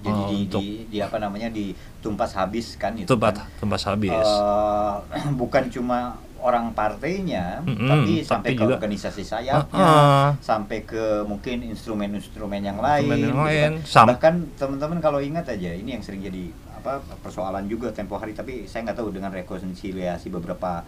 Jadi 0.05 0.21
di, 0.29 0.37
untuk 0.45 0.61
di, 0.61 0.85
di 0.93 0.97
apa 1.01 1.17
namanya 1.17 1.49
ditumpas 1.49 2.37
habis 2.37 2.77
kan 2.77 2.93
itu 2.93 3.09
tempat 3.09 3.41
kan. 3.41 3.49
tempat 3.57 3.79
habis. 3.89 4.13
Eh, 4.13 4.95
bukan 5.41 5.65
cuma 5.73 6.21
orang 6.39 6.69
partainya 6.71 7.59
Mm-mm, 7.61 7.87
tapi 7.87 8.13
tapi 8.13 8.13
sampai 8.21 8.49
ke 8.51 8.59
juga- 8.59 8.75
organisasi 8.75 9.21
sayapnya 9.21 9.73
Heeh. 9.79 10.27
sampai 10.39 10.77
ke 10.81 11.03
mungkin 11.23 11.65
instrumen-instrumen 11.65 12.61
yang 12.61 12.77
lain, 12.77 13.03
Instrumen 13.03 13.17
yang 13.19 13.33
gitu 13.33 13.41
lain. 13.43 13.71
kan. 13.73 13.73
Sam- 13.83 14.07
bahkan 14.07 14.35
teman-teman 14.53 14.99
kalau 14.99 15.19
ingat 15.19 15.45
aja 15.47 15.71
ini 15.71 15.89
yang 15.91 16.01
sering 16.01 16.21
jadi 16.21 16.47
apa 16.77 16.97
persoalan 17.19 17.65
juga 17.65 17.89
tempo 17.89 18.15
hari 18.15 18.31
tapi 18.31 18.63
saya 18.63 18.85
nggak 18.85 18.97
tahu 18.97 19.09
dengan 19.09 19.29
rekonsiliasi 19.29 20.29
beberapa 20.29 20.85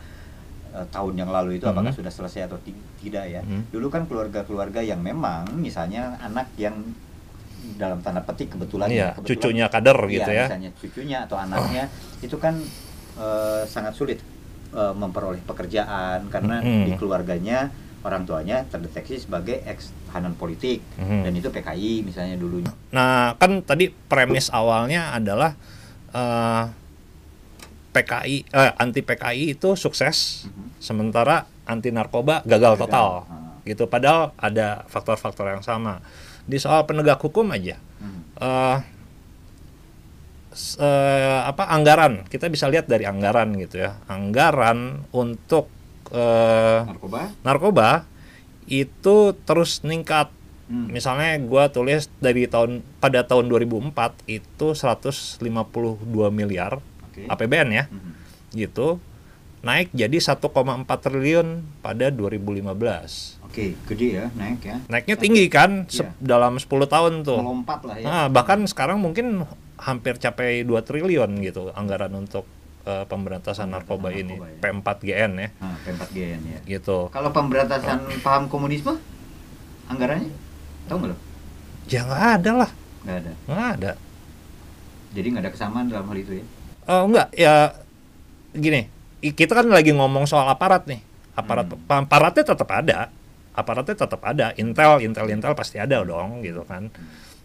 eh, 0.70 0.86
tahun 0.88 1.18
yang 1.18 1.27
lalu 1.27 1.58
itu 1.58 1.65
apakah 1.65 1.89
Mhm. 1.89 1.98
sudah 1.98 2.13
selesai 2.13 2.46
atau 2.46 2.58
ti- 2.60 2.72
tidak 3.00 3.25
ya 3.27 3.41
Mhm. 3.41 3.70
dulu 3.70 3.89
kan 3.89 4.06
keluarga-keluarga 4.06 4.79
yang 4.79 5.00
memang 5.00 5.50
misalnya 5.56 6.13
anak 6.20 6.46
yang 6.56 6.77
dalam 7.72 8.00
tanda 8.00 8.22
petik 8.22 8.50
kebetulan 8.50 8.86
Iya, 8.88 9.12
kebetulan- 9.12 9.29
cucunya 9.34 9.65
kader 9.68 9.98
Iya, 10.00 10.13
gitu 10.13 10.29
ya. 10.32 10.46
misalnya 10.46 10.70
cucunya 10.74 11.18
atau 11.24 11.38
anaknya 11.38 11.84
itu 12.20 12.38
kan 12.38 12.53
eh, 13.18 13.63
sangat 13.65 13.91
sulit 13.94 14.22
eh, 14.71 14.93
memperoleh 14.93 15.41
pekerjaan 15.41 16.29
karena 16.29 16.61
Mhm. 16.61 16.83
di 16.85 16.91
keluarganya 16.95 17.69
orang 17.99 18.23
tuanya 18.23 18.63
terdeteksi 18.63 19.19
sebagai 19.19 19.59
ex 19.63 19.91
tahanan 20.07 20.31
politik 20.33 20.79
Mhm. 20.95 21.19
dan 21.25 21.31
itu 21.33 21.49
PKI 21.49 21.93
misalnya 22.01 22.35
dulunya. 22.35 22.71
Nah, 22.89 23.35
kan 23.35 23.59
tadi 23.61 23.89
premis 23.89 24.47
awalnya 24.49 25.11
adalah 25.11 25.53
eh, 26.09 26.63
PKI 27.89 28.45
eh, 28.47 28.71
anti 28.75 29.01
PKI 29.01 29.51
itu 29.51 29.73
sukses, 29.75 30.45
Mhm. 30.45 30.77
sementara 30.77 31.45
anti 31.65 31.89
narkoba 31.89 32.41
gagal 32.41 32.77
Gagal. 32.77 32.81
total. 32.81 33.07
Ah. 33.25 33.57
Gitu. 33.61 33.85
Padahal 33.85 34.33
ada 34.35 34.85
faktor-faktor 34.88 35.49
yang 35.49 35.61
sama. 35.61 36.01
Di 36.45 36.57
soal 36.57 36.85
penegak 36.85 37.17
hukum 37.19 37.49
aja. 37.49 37.77
Mhm. 37.99 38.19
eh 38.39 38.77
eh, 40.51 41.39
apa 41.41 41.70
anggaran 41.70 42.25
kita 42.25 42.48
bisa 42.48 42.65
lihat 42.65 42.86
dari 42.86 43.03
anggaran 43.03 43.53
gitu 43.56 43.79
ya 43.79 43.98
anggaran 44.06 45.06
untuk 45.10 45.70
eh, 46.10 46.79
Narkoba? 46.84 47.22
narkoba 47.41 47.89
itu 48.65 49.15
terus 49.39 49.82
meningkat 49.82 50.29
Hmm. 50.65 50.86
misalnya 50.86 51.34
gua 51.41 51.65
tulis 51.68 52.13
dari 52.20 52.46
tahun 52.46 52.86
pada 53.00 53.25
tahun 53.25 53.50
2004 53.50 53.89
itu 54.27 54.77
152 54.77 55.98
miliar 56.29 56.77
Oke. 57.03 57.25
APBN 57.25 57.70
ya 57.72 57.84
Mhm. 57.89 58.12
gitu 58.53 59.01
naik 59.60 59.89
jadi 59.91 60.13
1,4 60.13 60.46
triliun 61.01 61.65
pada 61.82 62.13
2015 62.13 63.41
Oke, 63.41 63.74
gede 63.84 64.08
ya 64.15 64.25
naik 64.32 64.62
ya. 64.62 64.77
naiknya 64.86 65.15
tinggi 65.18 65.50
kan 65.50 65.84
se- 65.86 66.06
Iya. 66.06 66.13
dalam 66.22 66.56
10 66.56 66.86
tahun 66.86 67.25
tuh 67.25 67.41
Melompat 67.41 67.79
lah 67.84 67.96
ya. 67.98 68.06
Nah, 68.06 68.25
bahkan 68.29 68.62
sekarang 68.63 69.01
mungkin 69.01 69.50
hampir 69.79 70.15
capai 70.15 70.62
2 70.62 70.75
triliun 70.79 71.39
gitu 71.39 71.71
anggaran 71.71 72.12
untuk 72.13 72.43
eh, 72.81 73.03
pemberantasan 73.03 73.67
Pemberantasan 73.67 73.67
narkoba 73.69 74.09
ini 74.12 74.36
narkoba 74.36 74.48
ya. 74.50 74.59
P4GN 74.62 75.31
ya 75.36 75.50
Nah, 75.57 75.75
P4GN 75.81 76.41
ya. 76.45 76.59
gitu. 76.69 76.98
Kalau 77.09 77.29
pemberantasan 77.29 77.98
paham 78.19 78.45
komunisme 78.45 79.00
anggarannya 79.86 80.29
tahu 80.86 80.98
nggak 81.00 81.09
lo? 81.09 81.17
Ya 81.88 82.01
nggak 82.03 82.25
ada 82.38 82.51
lah, 82.55 82.71
Nggak 83.01 83.17
ada. 83.17 83.31
nggak 83.45 83.67
ada. 83.74 83.91
Jadi 85.09 85.27
nggak 85.27 85.43
ada 85.43 85.51
kesamaan 85.51 85.86
dalam 85.88 86.05
hal 86.05 86.17
itu 86.17 86.31
ya. 86.36 86.45
Oh 86.86 87.05
enggak, 87.05 87.27
ya 87.31 87.53
gini, 88.51 88.86
kita 89.21 89.53
kan 89.53 89.65
lagi 89.65 89.89
ngomong 89.89 90.25
soal 90.25 90.45
aparat 90.45 90.86
nih. 90.86 91.01
Aparat 91.33 91.65
Hmm. 91.65 91.81
aparatnya 92.00 92.43
tetap 92.43 92.69
ada. 92.69 93.09
Aparatnya 93.51 93.95
tetap 93.98 94.21
ada. 94.21 94.53
Intel, 94.55 95.01
Intel, 95.01 95.29
Intel 95.29 95.53
pasti 95.53 95.77
ada 95.77 96.00
dong 96.00 96.41
gitu 96.41 96.62
kan. 96.63 96.93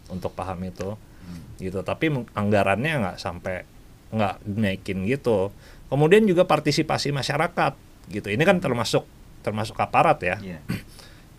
Untuk 0.07 0.31
paham 0.31 0.61
itu. 0.61 0.93
Hmm. 1.25 1.41
Gitu, 1.57 1.79
tapi 1.81 2.13
anggarannya 2.31 2.93
nggak 3.01 3.17
sampai 3.17 3.65
nggak 4.13 4.35
naikin 4.47 5.03
gitu. 5.03 5.49
Kemudian 5.89 6.23
juga 6.23 6.45
partisipasi 6.45 7.09
masyarakat 7.09 7.73
gitu. 8.09 8.29
Ini 8.29 8.41
kan 8.41 8.61
termasuk 8.61 9.03
termasuk 9.41 9.75
aparat 9.75 10.21
ya. 10.21 10.37
Iya. 10.39 10.59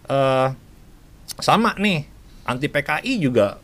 eh 0.06 0.48
sama 1.38 1.74
nih 1.76 2.06
anti 2.46 2.66
PKI 2.66 3.18
juga 3.18 3.58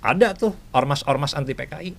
ada 0.00 0.32
tuh 0.32 0.52
ormas-ormas 0.70 1.32
anti 1.32 1.52
PKI 1.52 1.92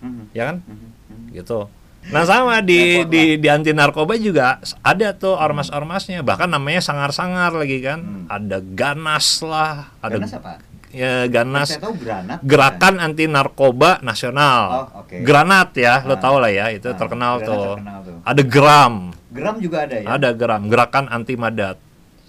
Mhm. 0.00 0.24
ya 0.32 0.48
kan 0.48 0.56
Mhm. 0.64 0.88
Mhm. 1.06 1.26
gitu 1.34 1.70
nah 2.10 2.24
sama 2.24 2.58
di 2.58 3.04
di 3.06 3.36
di 3.36 3.46
anti 3.46 3.70
narkoba 3.70 4.16
juga 4.16 4.56
ada 4.80 5.12
tuh 5.12 5.36
ormas-ormasnya 5.36 6.24
bahkan 6.24 6.48
namanya 6.48 6.80
sangar-sangar 6.80 7.52
lagi 7.52 7.78
kan 7.78 8.00
Hmm. 8.00 8.24
ada 8.26 8.58
ganas 8.58 9.44
lah 9.44 9.92
ada 10.00 10.16
Ganas 10.16 10.32
apa? 10.32 10.58
Ya 10.90 11.24
ganas 11.26 11.74
tahu 11.76 11.94
granat. 11.96 12.38
gerakan 12.42 12.94
anti 12.98 13.24
narkoba 13.24 13.98
nasional 14.00 14.60
Oh, 14.92 15.06
oke. 15.06 15.22
granat 15.22 15.70
ya 15.74 16.02
lo 16.02 16.14
Ah. 16.14 16.20
tau 16.20 16.36
lah 16.36 16.50
ya 16.50 16.68
itu 16.68 16.86
Ah, 16.86 16.94
terkenal 16.94 17.38
tuh 17.40 17.78
terkenal 17.78 17.98
tuh. 18.02 18.16
ada 18.22 18.42
gram 18.42 18.94
Gram 19.30 19.56
juga 19.56 19.86
ada 19.86 19.94
ya? 19.94 20.06
ada 20.10 20.28
gram 20.32 20.66
gerakan 20.66 21.06
anti 21.06 21.34
madat 21.34 21.78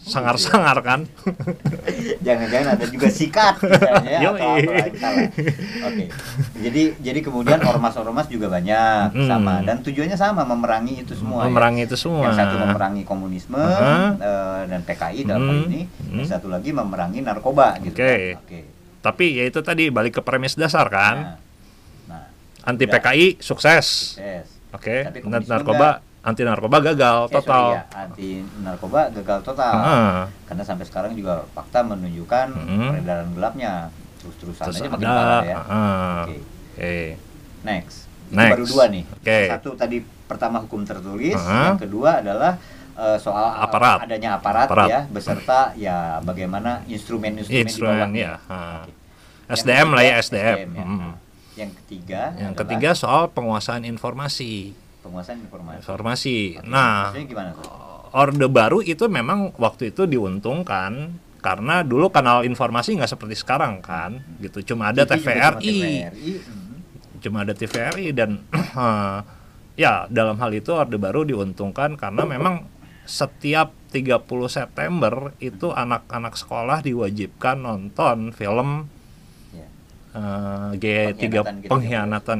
sangar-sangar 0.01 0.77
kan 0.81 0.99
Jangan-jangan 2.25 2.67
ada 2.73 2.85
juga 2.85 3.07
sikat 3.07 3.55
misalnya 3.59 4.17
atau 4.29 4.49
apa. 4.51 4.73
Oke. 5.83 6.05
Jadi 6.57 6.81
jadi 6.97 7.19
kemudian 7.19 7.59
ormas-ormas 7.61 8.25
juga 8.25 8.49
banyak 8.49 9.13
Hmm. 9.13 9.27
sama 9.27 9.61
dan 9.61 9.79
tujuannya 9.79 10.15
sama 10.15 10.41
memerangi 10.43 11.01
itu 11.01 11.13
semua. 11.13 11.43
ya. 11.43 11.47
memerangi 11.47 11.81
itu 11.83 11.95
semua 11.95 12.25
Yang 12.25 12.35
satu 12.37 12.55
memerangi 12.57 13.01
komunisme 13.03 13.57
Aha. 13.57 14.15
eh, 14.15 14.61
dan 14.67 14.81
PKI 14.81 15.19
dalam 15.23 15.41
hal 15.43 15.55
Hmm. 15.55 15.67
ini, 15.67 15.81
yang 16.07 16.19
Hmm. 16.19 16.29
satu 16.29 16.47
lagi 16.47 16.69
memerangi 16.71 17.19
narkoba 17.19 17.77
gitu. 17.79 17.93
Oke. 17.93 18.13
kan. 18.35 18.41
Oke. 18.41 18.59
tapi 19.01 19.25
ya 19.33 19.43
itu 19.43 19.59
tadi 19.59 19.89
balik 19.89 20.17
ke 20.17 20.21
premis 20.21 20.53
dasar 20.53 20.85
kan 20.85 21.37
Nah, 22.05 22.21
nah, 22.21 22.23
anti. 22.63 22.85
PKI 22.85 23.37
sukses 23.37 24.13
yes. 24.15 24.45
oke 24.71 25.09
komunisme 25.19 25.49
narkoba 25.49 26.05
anti 26.21 26.41
narkoba 26.41 26.77
gagal 26.79 27.17
Eh, 27.19 27.27
sorry 27.27 27.35
total 27.39 27.65
ya, 27.71 27.83
anti 27.95 28.29
narkoba 28.59 28.99
gagal 29.11 29.39
total. 29.41 29.73
Ah. 29.75 30.23
Karena 30.43 30.61
sampai 30.61 30.85
sekarang 30.85 31.11
juga 31.13 31.43
fakta 31.49 31.81
menunjukkan 31.81 32.47
Hmm. 32.51 32.89
peredaran 32.91 33.29
gelapnya 33.31 33.89
terus-terusan 34.17 34.63
terus 34.63 34.77
aja 34.77 34.87
makin 34.87 35.01
ada 35.01 35.13
parah 35.15 35.41
ya. 35.43 35.55
ah, 35.57 36.21
Oke. 36.23 36.37
oke 36.71 36.95
Next. 37.61 37.97
Itu 38.23 38.35
Next. 38.35 38.51
baru 38.51 38.65
dua 38.65 38.83
nih. 38.87 39.03
Oke. 39.11 39.39
Satu 39.49 39.69
tadi 39.73 39.97
pertama 40.23 40.57
hukum 40.59 40.81
tertulis, 40.81 41.35
Aha. 41.35 41.57
yang 41.67 41.79
kedua 41.79 42.21
adalah 42.21 42.53
eh, 42.93 43.17
soal 43.17 43.57
Aparat. 43.57 44.03
adanya 44.03 44.35
aparat, 44.35 44.67
Aparat. 44.67 44.87
ya 44.87 44.99
beserta 45.07 45.73
ya 45.73 46.21
bagaimana 46.21 46.85
instrumen-instrumen 46.85 47.65
di 47.65 47.81
bawahnya. 47.81 48.13
ya 48.13 48.33
ah. 48.45 48.83
Oke. 48.83 48.93
SDM 49.51 49.89
lah 49.89 50.01
ya, 50.01 50.13
ketiga, 50.13 50.21
SDM. 50.21 50.69
ya. 50.71 50.85
Mm. 50.85 51.11
Yang 51.51 51.71
ketiga 51.75 52.21
Yang 52.37 52.53
ketiga 52.55 52.89
soal 52.93 53.27
penguasaan 53.27 53.83
informasi. 53.83 54.77
Penguasaan 55.01 55.39
informasi. 55.41 55.77
Informasi. 55.81 56.37
Nah, 56.65 57.11
gimana 57.13 57.51
tuh? 57.57 57.65
Orde 58.11 58.47
Baru 58.51 58.83
itu 58.83 59.07
memang 59.07 59.55
waktu 59.55 59.95
itu 59.95 60.03
diuntungkan 60.03 61.15
karena 61.41 61.81
dulu 61.81 62.13
kanal 62.13 62.45
informasi 62.45 62.99
nggak 62.99 63.11
seperti 63.17 63.35
sekarang 63.39 63.81
kan, 63.81 64.21
gitu. 64.43 64.73
Cuma 64.73 64.93
ada 64.93 65.07
TV 65.07 65.17
juga 65.17 65.25
cuma 65.25 65.57
TVRI, 65.57 65.77
TVRI, 65.81 66.31
mm. 66.37 66.75
cuma 67.23 67.37
ada 67.41 67.53
TVRI 67.57 68.07
dan 68.13 68.29
ya 69.81 70.05
dalam 70.11 70.37
hal 70.37 70.51
itu 70.53 70.69
Orde 70.75 70.99
Baru 71.01 71.25
diuntungkan 71.25 71.97
karena 71.97 72.23
memang 72.27 72.67
setiap 73.07 73.73
30 73.91 74.23
September 74.47 75.33
itu 75.41 75.73
anak-anak 75.73 76.37
sekolah 76.37 76.79
diwajibkan 76.85 77.59
nonton 77.59 78.31
film 78.31 78.87
Ya. 79.51 79.67
eh, 80.15 80.71
G3 80.79 81.23
Pengkhianatan 81.67 81.67
pengkhianatan. 81.67 82.39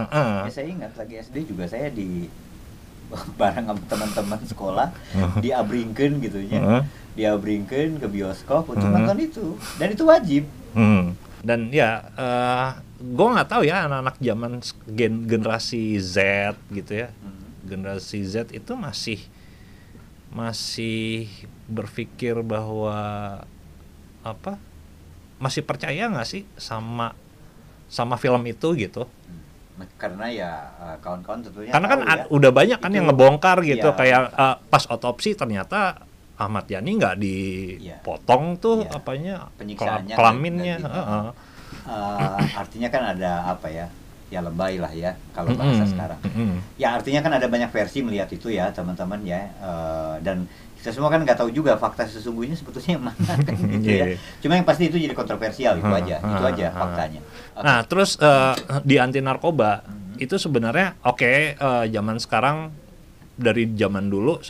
PKI. 0.00 0.14
Heeh. 0.14 0.34
Ya, 0.44 0.50
saya 0.52 0.66
ingat 0.68 0.92
lagi 0.94 1.14
SD 1.18 1.36
juga 1.46 1.64
saya 1.64 1.88
di 1.88 2.30
bareng 3.40 3.66
sama 3.66 3.80
teman-teman 3.88 4.40
sekolah 4.44 4.88
diabringkeun 5.38 6.12
gitu 6.20 6.38
ya. 6.44 6.60
Heeh. 6.60 6.82
Diabringkeun 7.14 7.98
ke 7.98 8.06
bioskop 8.06 8.68
untuk 8.68 8.84
Hmm. 8.84 8.94
nonton 8.94 9.18
itu 9.18 9.46
dan 9.76 9.90
itu 9.90 10.04
wajib. 10.04 10.44
Hmm. 10.72 11.16
Dan 11.38 11.70
ya, 11.70 12.02
eh 12.14 12.68
gue 12.98 13.28
nggak 13.28 13.48
tahu 13.48 13.62
ya 13.62 13.86
anak-anak 13.86 14.18
zaman 14.18 14.52
gen 14.88 15.24
generasi 15.24 15.96
Z 15.96 16.18
gitu 16.68 17.06
ya, 17.06 17.08
generasi 17.62 18.22
Z 18.22 18.50
itu 18.50 18.74
masih 18.74 19.22
masih 20.28 21.30
berpikir 21.66 22.36
bahwa 22.42 22.98
apa? 24.20 24.60
Masih 25.38 25.62
percaya 25.62 26.10
nggak 26.10 26.26
sih 26.28 26.42
sama 26.58 27.14
sama 27.88 28.18
film 28.18 28.42
itu 28.44 28.68
gitu? 28.76 29.06
Karena 29.94 30.26
ya 30.26 30.50
eh, 30.76 30.96
kawan-kawan 30.98 31.40
tentunya 31.40 31.70
Karena 31.70 31.86
kan 31.86 31.98
ya, 32.00 32.24
udah 32.28 32.50
banyak 32.50 32.78
kan 32.78 32.88
itu- 32.88 32.96
yang 32.96 33.06
ngebongkar 33.06 33.58
gitu, 33.62 33.88
iya. 33.88 33.94
kayak 33.94 34.20
eh, 34.32 34.56
pas 34.64 34.84
otopsi 34.86 35.32
ternyata 35.32 35.94
Ahmad 36.34 36.66
Yani 36.66 36.90
nggak 36.94 37.16
dipotong 37.18 38.44
tuh 38.56 38.82
Iya. 38.82 38.94
apanya 38.94 39.34
Penyiksaannya 39.54 40.14
kelam- 40.14 40.38
kelaminnya. 40.38 40.76
heeh. 40.80 41.26
eh, 41.84 42.40
artinya 42.54 42.88
kan 42.88 43.02
ada 43.12 43.32
apa 43.48 43.68
ya? 43.68 43.86
Ya 44.28 44.44
lebay 44.44 44.76
lah 44.76 44.92
ya 44.92 45.16
kalau 45.32 45.56
bahasa 45.56 45.82
Mm-mm, 45.82 45.88
sekarang. 45.88 46.20
mm-mm. 46.22 46.52
Ya 46.76 46.92
artinya 46.92 47.24
kan 47.24 47.32
ada 47.32 47.48
banyak 47.48 47.72
versi 47.72 48.04
melihat 48.04 48.28
itu 48.28 48.52
ya 48.52 48.68
teman-teman 48.70 49.24
ya 49.24 49.40
Eh, 49.56 50.16
dan 50.20 50.44
kita 50.88 50.96
semua 50.96 51.12
kan 51.12 51.20
nggak 51.20 51.36
tahu 51.36 51.52
juga 51.52 51.76
fakta 51.76 52.08
sesungguhnya 52.08 52.56
sebetulnya 52.56 52.96
yang 52.96 53.04
mana 53.04 53.20
kan 53.44 53.52
gitu 53.52 53.84
ya. 53.84 54.06
Iya. 54.08 54.16
Cuma 54.40 54.56
yang 54.56 54.64
pasti 54.64 54.88
itu 54.88 54.96
jadi 54.96 55.12
kontroversial 55.12 55.76
itu 55.76 55.84
Hmm, 55.84 56.00
aja, 56.00 56.16
itu 56.16 56.24
hmm, 56.40 56.52
aja 56.56 56.66
hmm. 56.66 56.78
faktanya. 56.80 57.20
Oke. 57.20 57.60
Nah, 57.60 57.78
terus 57.84 58.10
eh, 58.16 58.54
di 58.82 58.96
anti 58.96 59.20
narkoba 59.20 59.84
Mhm. 59.84 60.16
itu 60.16 60.40
sebenarnya 60.40 60.96
oke 61.04 61.28
eh, 61.52 61.84
zaman 61.92 62.16
sekarang 62.16 62.72
dari 63.36 63.68
zaman 63.68 64.08
dulu 64.08 64.40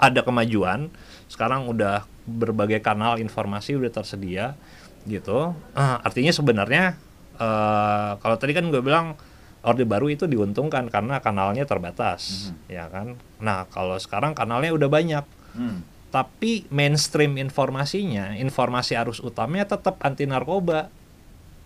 ada 0.00 0.20
kemajuan. 0.24 0.88
Sekarang 1.28 1.68
udah 1.68 2.08
berbagai 2.24 2.80
kanal 2.80 3.20
informasi 3.20 3.76
udah 3.76 3.92
tersedia 3.92 4.56
gitu. 5.04 5.52
Eh, 5.76 5.96
artinya 6.00 6.32
sebenarnya 6.32 6.96
eh, 7.36 8.10
kalau 8.16 8.36
tadi 8.40 8.56
kan 8.56 8.64
gue 8.64 8.80
bilang 8.80 9.12
Orde 9.60 9.84
Baru 9.84 10.08
itu 10.08 10.24
diuntungkan 10.24 10.88
karena 10.88 11.20
kanalnya 11.20 11.68
terbatas, 11.68 12.48
Mhm. 12.48 12.56
ya 12.72 12.88
kan. 12.88 13.20
Nah, 13.38 13.68
kalau 13.68 14.00
sekarang 14.00 14.32
kanalnya 14.32 14.72
udah 14.72 14.88
banyak, 14.88 15.20
Hmm. 15.52 15.82
tapi 16.10 16.66
mainstream 16.68 17.38
informasinya, 17.38 18.34
informasi 18.34 18.98
arus 18.98 19.22
utamanya 19.22 19.62
tetap 19.64 20.02
anti 20.02 20.26
narkoba, 20.26 20.90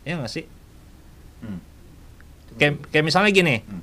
ya 0.04 0.20
nggak 0.20 0.32
sih? 0.32 0.44
Hmm. 1.40 1.60
kayak 2.54 2.86
kayak 2.88 3.04
misalnya 3.04 3.30
gini 3.30 3.56
Hmm. 3.64 3.82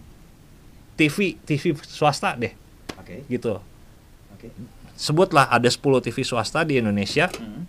TV 0.95 1.33
TV 1.41 1.73
swasta 1.81 2.37
deh 2.37 2.53
Oke. 2.97 3.25
gitu 3.27 3.57
Oke. 4.31 4.47
sebutlah 4.93 5.49
ada 5.49 5.65
10 5.65 5.81
TV 5.99 6.21
swasta 6.21 6.61
di 6.61 6.77
Indonesia 6.77 7.25
Hmm. 7.27 7.65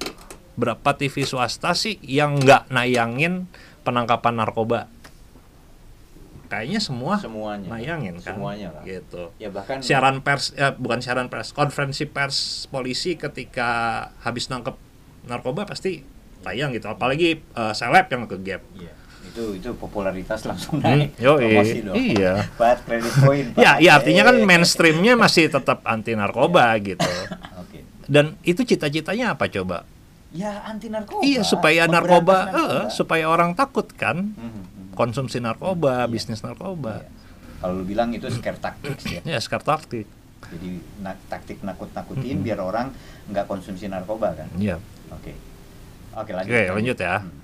berapa 0.53 0.93
TV 0.93 1.25
swasta 1.25 1.73
sih 1.73 1.97
yang 2.05 2.37
nggak 2.39 2.69
nayangin 2.69 3.49
penangkapan 3.83 4.37
narkoba 4.37 4.87
kayaknya 6.53 6.77
semua 6.79 7.17
Semuanya. 7.17 7.69
nayangin 7.71 8.15
kan 8.17 8.37
Semuanya 8.37 8.69
lah. 8.71 8.85
gitu 8.85 9.33
Ya 9.37 9.49
bahkan 9.49 9.81
siaran 9.81 10.21
pers 10.21 10.53
eh, 10.53 10.69
bukan 10.71 11.01
siaran 11.01 11.27
pers 11.27 11.51
konferensi 11.51 12.05
pers 12.05 12.37
polisi 12.67 13.17
ketika 13.17 13.69
habis 14.21 14.47
nangkep 14.47 14.77
narkoba 15.25 15.65
pasti 15.65 16.05
tayang 16.41 16.71
gitu 16.71 16.87
apalagi 16.87 17.41
eh, 17.41 17.73
seleb 17.73 18.05
yang 18.07 18.27
ke 18.27 18.37
gap 18.39 18.61
Iya. 18.75 18.93
Itu 19.25 19.55
itu 19.55 19.73
popularitas 19.73 20.45
langsung 20.45 20.77
Hmm, 20.77 21.09
naik. 21.09 21.17
yoi. 21.17 21.41
Promosi 21.49 21.79
dong. 21.81 21.95
Iya. 21.97 22.33
Buat 22.59 22.79
kredit 22.83 23.15
poin. 23.17 23.45
Ya 23.57 23.79
ya 23.79 23.97
artinya 23.97 24.23
kan 24.23 24.37
mainstreamnya 24.45 25.15
masih 25.15 25.49
tetap 25.49 25.81
anti 25.83 26.13
narkoba 26.13 26.69
gitu 26.77 27.01
Oke. 27.63 27.81
dan 28.05 28.37
itu 28.43 28.61
cita-citanya 28.63 29.33
apa 29.33 29.49
coba 29.49 29.89
Ya 30.31 30.61
anti 30.63 30.87
narkoba. 30.87 31.23
iya 31.23 31.41
supaya 31.43 31.85
narkoba, 31.87 32.37
narkoba. 32.47 32.67
eh, 32.79 32.85
supaya 32.91 33.25
orang 33.27 33.53
takut 33.53 33.89
kan 33.91 34.33
Hmm, 34.33 34.53
hmm. 34.53 34.82
Konsumsi 34.93 35.39
narkoba 35.39 36.05
Iya. 36.05 36.09
bisnis 36.09 36.41
narkoba 36.41 37.01
Iya. 37.01 37.09
Kalau 37.59 37.75
lu 37.75 37.85
bilang 37.85 38.11
itu 38.11 38.27
scare 38.29 38.59
tactics 38.59 39.05
ya. 39.07 39.21
ya 39.25 39.39
sekarang 39.39 39.67
taktik 39.69 40.07
Jadi 40.45 40.71
na- 40.99 41.23
taktik 41.27 41.59
nakut-nakutin 41.61 42.35
Mm-mm. 42.35 42.45
biar 42.45 42.59
orang 42.59 42.91
nggak 43.25 43.47
konsumsi 43.47 43.87
narkoba 43.87 44.35
kan. 44.35 44.51
Iya. 44.55 44.77
Oke. 45.09 45.33
Oke 46.13 46.31
lanjut. 46.31 46.51
Oke, 46.51 46.63
lanjut 46.73 46.99
ya. 46.99 47.17
Hmm. 47.19 47.41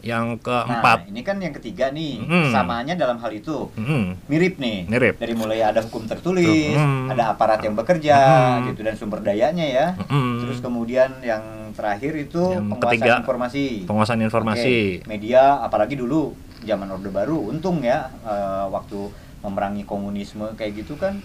yang 0.00 0.32
Nah, 0.32 0.40
keempat 0.40 0.98
ini 1.06 1.20
kan 1.20 1.36
yang 1.36 1.52
ketiga 1.52 1.92
nih. 1.92 2.24
Mm. 2.24 2.48
Samaannya 2.48 2.96
dalam 2.96 3.20
hal 3.20 3.28
itu. 3.30 3.68
mm, 3.70 4.24
Mirip 4.26 4.56
nih. 4.56 4.88
Mirip. 4.88 5.14
Dari 5.14 5.36
mulai 5.36 5.60
ada 5.60 5.84
hukum 5.84 6.08
tertulis, 6.08 6.72
Mm. 6.72 7.12
ada 7.12 7.28
aparat 7.28 7.60
yang 7.60 7.76
bekerja 7.76 8.16
Mm. 8.56 8.72
gitu 8.72 8.80
dan 8.80 8.96
sumber 8.96 9.20
dayanya 9.20 9.60
ya. 9.62 9.86
mm, 10.00 10.40
Terus 10.40 10.58
kemudian 10.58 11.20
yang 11.20 11.44
terakhir 11.70 12.16
itu 12.18 12.40
Yang 12.40 12.64
penguasaan 12.66 12.96
ketiga, 12.96 13.12
informasi. 13.20 13.64
penguasaan 13.84 14.20
informasi 14.22 14.76
Oke, 14.96 15.06
Media 15.06 15.60
apalagi 15.60 15.94
dulu 15.94 16.32
zaman 16.64 16.88
Orde 16.92 17.10
Baru 17.12 17.48
untung 17.48 17.80
ya 17.80 18.08
eh, 18.24 18.66
waktu 18.68 19.10
memerangi 19.40 19.88
komunisme 19.88 20.52
kayak 20.56 20.84
gitu 20.84 20.96
kan 21.00 21.16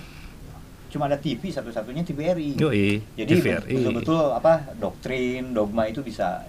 cuma 0.88 1.12
ada 1.12 1.20
TV 1.20 1.52
satu-satunya 1.52 2.08
TVRI. 2.08 2.56
Yoi, 2.56 3.04
Jadi 3.20 3.44
betul-betul 3.44 4.32
apa 4.32 4.64
doktrin, 4.80 5.52
dogma 5.52 5.92
itu 5.92 6.00
bisa 6.00 6.40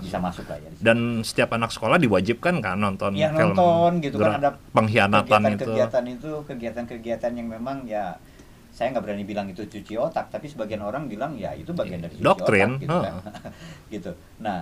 bisa 0.00 0.20
masuk 0.20 0.44
lah 0.48 0.60
ya. 0.60 0.68
dan 0.80 1.24
setiap 1.24 1.56
anak 1.56 1.72
sekolah 1.72 1.96
diwajibkan 1.96 2.60
kan 2.60 2.76
nonton 2.76 3.16
ya 3.16 3.32
film 3.32 3.56
nonton 3.56 4.00
gitu 4.04 4.16
kan 4.20 4.36
ada 4.40 4.56
pengkhianatan 4.72 5.24
itu. 5.56 5.64
kegiatan-kegiatan 5.64 6.04
itu 6.08 6.30
kegiatan-kegiatan 6.44 7.32
yang 7.36 7.48
memang 7.48 7.84
ya 7.88 8.16
saya 8.74 8.90
nggak 8.92 9.04
berani 9.04 9.24
bilang 9.24 9.46
itu 9.48 9.64
cuci 9.64 9.94
otak 9.96 10.28
tapi 10.28 10.48
sebagian 10.50 10.82
orang 10.84 11.08
bilang 11.08 11.36
ya 11.36 11.52
itu 11.56 11.72
bagian 11.72 12.04
dari 12.04 12.16
cuci 12.16 12.24
Doktrin, 12.24 12.76
otak 12.76 12.82
gitu 12.84 12.96
kan. 13.00 13.14
gitu. 13.94 14.10
Nah 14.44 14.58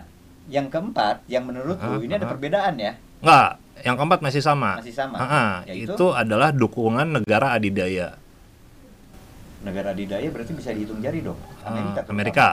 yang 0.50 0.66
keempat 0.70 1.22
yang 1.30 1.46
menurutku 1.46 1.98
Ah, 1.98 2.02
ini 2.02 2.12
ada 2.18 2.26
perbedaan 2.26 2.74
ya 2.78 2.92
Enggak, 3.22 3.50
yang 3.80 3.94
keempat 3.96 4.20
masih 4.20 4.42
sama. 4.42 4.76
Masih 4.76 4.92
sama. 4.92 5.16
Ah, 5.16 5.24
ah, 5.24 5.52
Yaitu? 5.64 5.94
itu 5.94 6.06
adalah 6.10 6.50
dukungan 6.50 7.06
negara 7.16 7.54
adidaya. 7.54 8.18
negara 9.62 9.94
adidaya 9.94 10.26
berarti 10.26 10.52
bisa 10.52 10.74
dihitung 10.74 10.98
jari 10.98 11.22
dong 11.22 11.38
Amerika. 11.62 12.02
Amerika. 12.04 12.48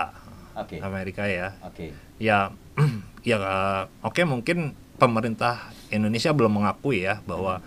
oke 0.53 0.77
Amerika 0.77 1.23
ya. 1.25 1.58
oke 1.60 1.89
Ya 2.21 2.53
ya 3.25 3.38
eh, 3.39 3.84
oke 3.99 4.21
mungkin 4.23 4.58
pemerintah 4.95 5.58
Indonesia 5.89 6.29
belum 6.29 6.62
mengakui 6.62 7.01
ya 7.01 7.17
bahwa 7.25 7.65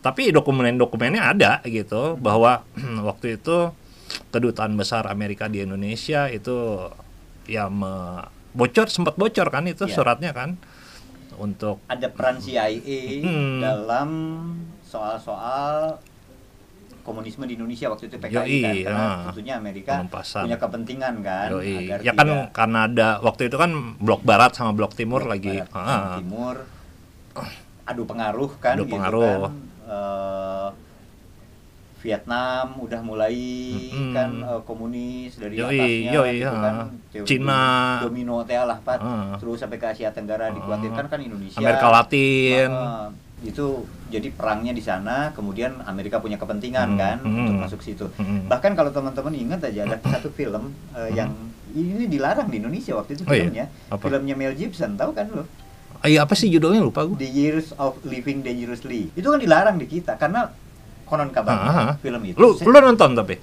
tapi 0.00 0.34
dokumen-dokumennya 0.34 1.22
ada 1.22 1.62
gitu 1.62 2.18
bahwa 2.18 2.66
waktu 3.06 3.38
itu 3.38 3.70
kedutaan 4.34 4.74
besar 4.74 5.06
Amerika 5.06 5.46
di 5.46 5.62
Indonesia 5.62 6.26
itu 6.26 6.90
ya 7.46 7.70
me- 7.70 8.26
bocor 8.50 8.90
sempat 8.90 9.14
bocor 9.14 9.46
kan 9.46 9.70
itu 9.70 9.86
Iya. 9.86 9.94
suratnya 9.94 10.34
kan 10.34 10.58
untuk 11.32 11.78
ada 11.84 12.08
peran 12.08 12.36
CIA 12.36 13.20
Hmm. 13.20 13.60
dalam 13.60 14.08
soal-soal 14.82 16.00
komunisme 17.00 17.42
di 17.42 17.54
Indonesia 17.54 17.86
waktu 17.86 18.06
itu 18.06 18.16
PKI 18.16 18.34
Yoi, 18.34 18.60
kan 18.60 18.74
karena 18.84 19.00
ah. 19.00 19.16
tentunya 19.26 19.54
Amerika 19.56 19.92
Penumpasan. 19.96 20.42
punya 20.44 20.58
kepentingan 20.58 21.14
kan 21.20 21.48
Yoi. 21.50 21.74
agar 21.80 21.98
ya 22.00 22.12
kan 22.12 22.26
tidak 22.28 22.46
karena 22.52 22.78
ada 22.84 23.08
waktu 23.20 23.42
itu 23.46 23.56
kan 23.56 23.70
blok 23.96 24.22
barat 24.22 24.52
sama 24.52 24.70
blok 24.72 24.92
timur 24.92 25.22
Blok 25.22 25.32
lagi 25.32 25.54
Barat 25.58 25.72
ah, 25.72 26.16
timur 26.16 26.56
adu 27.82 28.02
pengaruh 28.04 28.50
kan 28.58 28.74
Adu 28.74 28.84
gitu 28.84 28.94
pengaruh. 28.94 29.48
kan 29.48 29.68
Eh, 29.90 30.68
Vietnam 32.00 32.74
udah 32.78 33.00
mulai 33.00 33.36
Mm-mm. 33.86 34.10
kan 34.10 34.28
eh, 34.38 34.60
komunis 34.64 35.36
dari 35.36 35.54
Yoi, 35.54 35.68
atasnya 35.70 36.10
yoi, 36.10 36.32
gitu 36.34 36.48
ah. 36.48 36.62
kan 36.62 36.74
teori 37.10 37.26
Cina. 37.26 37.62
domino 38.00 38.36
teh 38.42 38.56
lah 38.56 38.78
Pat. 38.78 38.98
Ah. 38.98 39.36
terus 39.36 39.56
sampai 39.56 39.76
ke 39.76 39.86
Asia 39.86 40.08
Tenggara 40.08 40.48
dikhawatirkan 40.48 41.04
kan 41.06 41.18
Indonesia 41.18 41.56
Amerika 41.56 41.86
Latin 41.88 42.68
Ah, 42.70 43.08
itu 43.40 43.66
jadi 44.06 44.28
perangnya 44.30 44.70
di 44.70 44.80
sana 44.80 45.30
kemudian 45.30 45.80
Amerika 45.82 46.18
punya 46.18 46.36
kepentingan 46.36 46.88
Hmm, 46.88 46.98
kan 46.98 47.16
hmm. 47.20 47.36
untuk 47.42 47.56
masuk 47.58 47.80
situ 47.80 48.08
Hmm. 48.14 48.44
bahkan 48.46 48.72
kalau 48.72 48.90
teman-teman 48.90 49.32
ingat 49.32 49.60
aja 49.62 49.84
ada 49.84 49.96
satu 50.02 50.28
film 50.30 50.72
eh, 50.92 51.12
yang 51.14 51.32
ini 51.70 52.04
dilarang 52.04 52.48
di 52.48 52.58
Indonesia 52.58 52.92
waktu 52.94 53.14
itu 53.14 53.22
Oh 53.22 53.30
iya? 53.30 53.44
filmnya 53.44 53.66
Apa? 53.88 54.02
filmnya 54.02 54.34
Mel 54.34 54.52
Gibson 54.52 54.94
tahu 54.94 55.12
kan 55.12 55.28
lo 55.30 55.44
Iya 56.00 56.24
apa 56.24 56.32
sih 56.32 56.48
judulnya 56.48 56.80
lupa 56.80 57.04
gue. 57.04 57.12
The 57.14 57.28
Years 57.28 57.76
of 57.76 58.00
Living 58.02 58.40
Dangerously. 58.40 59.12
Itu 59.12 59.28
kan 59.28 59.36
dilarang 59.36 59.76
di 59.76 59.84
kita 59.84 60.16
karena 60.16 60.48
konon 61.10 61.28
kabarnya 61.28 61.70
Ah. 61.90 61.94
film 61.98 62.22
itu 62.22 62.38
Lu 62.38 62.54
lu 62.54 62.78
nonton 62.80 63.12
tapi? 63.12 63.36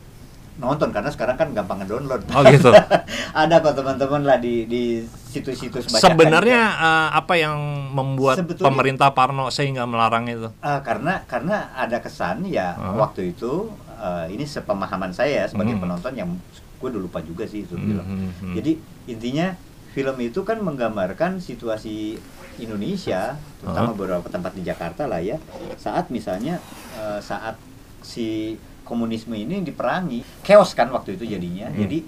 nonton 0.57 0.89
karena 0.89 1.05
sekarang 1.07 1.37
kan 1.37 1.53
gampang 1.53 1.77
ngedownload. 1.79 2.33
Oh 2.33 2.41
gitu. 2.43 2.73
Ada 3.37 3.61
kok 3.61 3.77
teman-teman 3.77 4.25
lah 4.25 4.37
di 4.37 4.65
di 4.65 4.83
situs-situs. 5.05 5.85
Sebenarnya 5.93 6.61
eh, 6.73 7.09
apa 7.13 7.37
yang 7.37 7.59
membuat 7.93 8.41
Sebetulnya- 8.41 8.65
pemerintah 8.65 9.13
Parno 9.13 9.53
sehingga 9.53 9.85
melarang 9.85 10.25
itu? 10.25 10.49
Ah, 10.59 10.81
karena 10.81 11.21
karena 11.23 11.69
ada 11.75 12.01
kesan 12.01 12.41
ya 12.43 12.73
Ah. 12.73 12.97
waktu 12.97 13.35
itu 13.35 13.69
eh, 13.93 14.31
ini 14.31 14.45
sepemahaman 14.45 15.11
saya 15.11 15.45
sebagai 15.45 15.73
Hmm. 15.73 15.83
penonton 15.83 16.13
yang 16.15 16.29
gue 16.77 16.87
udah 16.87 17.01
lupa 17.03 17.19
juga 17.19 17.45
sih 17.45 17.61
itu 17.61 17.73
Hmm, 17.73 17.85
film. 17.85 18.05
hmm, 18.07 18.29
hmm. 18.41 18.53
Jadi 18.55 18.71
intinya 19.07 19.47
film 19.91 20.17
itu 20.19 20.41
kan 20.41 20.57
menggambarkan 20.57 21.37
situasi 21.37 22.17
Indonesia, 22.59 23.37
terutama 23.59 23.91
Ah. 23.91 23.95
beberapa 23.95 24.27
tempat 24.27 24.53
di 24.53 24.63
Jakarta 24.63 25.05
lah 25.05 25.19
ya, 25.19 25.37
saat 25.75 26.09
misalnya 26.09 26.57
eh, 26.97 27.19
saat 27.21 27.59
si 28.01 28.57
komunisme 28.81 29.35
ini 29.35 29.61
diperangi, 29.61 30.23
chaos 30.41 30.71
kan 30.71 30.87
waktu 30.89 31.19
itu 31.19 31.27
jadinya. 31.27 31.67
Hmm. 31.67 31.77
Jadi 31.83 31.99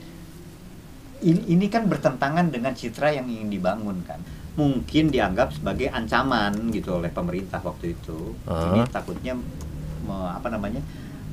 ini, 1.19 1.41
ini 1.51 1.65
kan 1.67 1.83
bertentangan 1.85 2.47
dengan 2.47 2.71
citra 2.71 3.11
yang 3.11 3.27
ingin 3.27 3.51
dibangun 3.51 3.99
kan. 4.07 4.23
Mungkin 4.55 5.11
dianggap 5.11 5.51
sebagai 5.55 5.91
ancaman 5.91 6.55
gitu 6.71 6.95
oleh 6.95 7.11
pemerintah 7.11 7.59
waktu 7.59 7.93
itu. 7.93 8.33
Ah. 8.47 8.71
Ini 8.71 8.87
takutnya 8.87 9.35
me- 9.35 10.31
apa 10.31 10.47
namanya? 10.47 10.79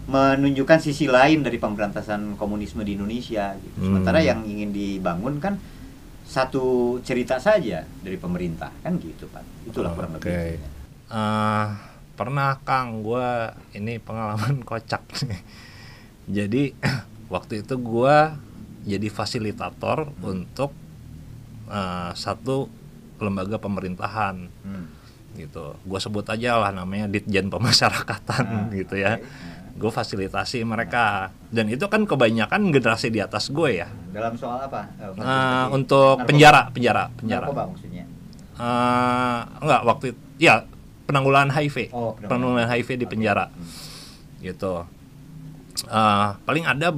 menunjukkan 0.07 0.79
sisi 0.79 1.11
lain 1.11 1.43
dari 1.43 1.59
pemberantasan 1.59 2.39
komunisme 2.39 2.87
di 2.87 2.95
Indonesia 2.95 3.59
gitu. 3.59 3.75
Hmm. 3.83 3.87
Sementara 3.91 4.23
yang 4.23 4.47
ingin 4.47 4.71
dibangun 4.71 5.43
kan 5.43 5.59
satu 6.27 6.65
cerita 7.01 7.39
saja 7.39 7.87
dari 8.03 8.17
pemerintah 8.17 8.75
kan 8.81 8.99
gitu 8.99 9.27
Pak. 9.27 9.45
Itulah 9.65 9.95
kurang 9.95 10.15
Oke. 10.15 10.27
lebih. 10.27 10.59
Eh, 11.07 11.67
pernah 12.13 12.59
Kang, 12.61 13.01
gue 13.01 13.29
ini 13.73 13.97
pengalaman 13.97 14.61
kocak 14.69 15.07
nih. 15.23 15.43
Jadi 16.27 16.63
waktu 17.35 17.63
itu 17.63 17.75
gue 17.77 18.17
jadi 18.85 19.09
fasilitator 19.09 20.11
untuk 20.21 20.75
eh, 21.67 22.11
satu 22.13 22.67
lembaga 23.17 23.57
pemerintahan 23.57 24.37
Hmm. 24.61 24.87
gitu. 25.35 25.79
Gue 25.83 25.99
sebut 25.99 26.27
aja 26.27 26.59
lah 26.59 26.71
namanya 26.71 27.07
Ditjen 27.07 27.49
Pemasyarakatan 27.49 28.45
Ah, 28.45 28.67
gitu 28.75 28.99
ya. 28.99 29.17
oke. 29.17 29.25
Gue 29.77 29.91
fasilitasi 29.91 30.65
mereka 30.65 31.05
dan 31.47 31.69
itu 31.69 31.85
kan 31.85 32.03
kebanyakan 32.03 32.71
generasi 32.71 33.09
di 33.09 33.21
atas 33.21 33.49
gue 33.49 33.77
ya. 33.77 33.89
Dalam 34.09 34.33
soal 34.35 34.57
apa? 34.63 34.89
Eh, 34.97 35.13
fasilitasi 35.13 35.69
untuk 35.71 36.17
narkoba. 36.17 36.27
penjara, 36.27 36.63
penjara, 36.71 37.05
penjara. 37.13 37.45
Narkoba 37.45 37.63
maksudnya. 37.69 38.05
Eh, 38.57 39.39
enggak 39.59 39.81
waktu 39.85 40.05
itu, 40.09 40.21
ya 40.39 40.65
penanggulangan 41.05 41.53
HIV, 41.53 41.93
Oh, 41.93 42.17
penanggulangan 42.19 42.73
HIV 42.73 42.89
di 42.97 43.07
penjara 43.07 43.47
Hmm. 43.47 43.69
gitu. 44.41 44.89
Eh, 45.85 46.29
paling 46.43 46.65
ada 46.65 46.89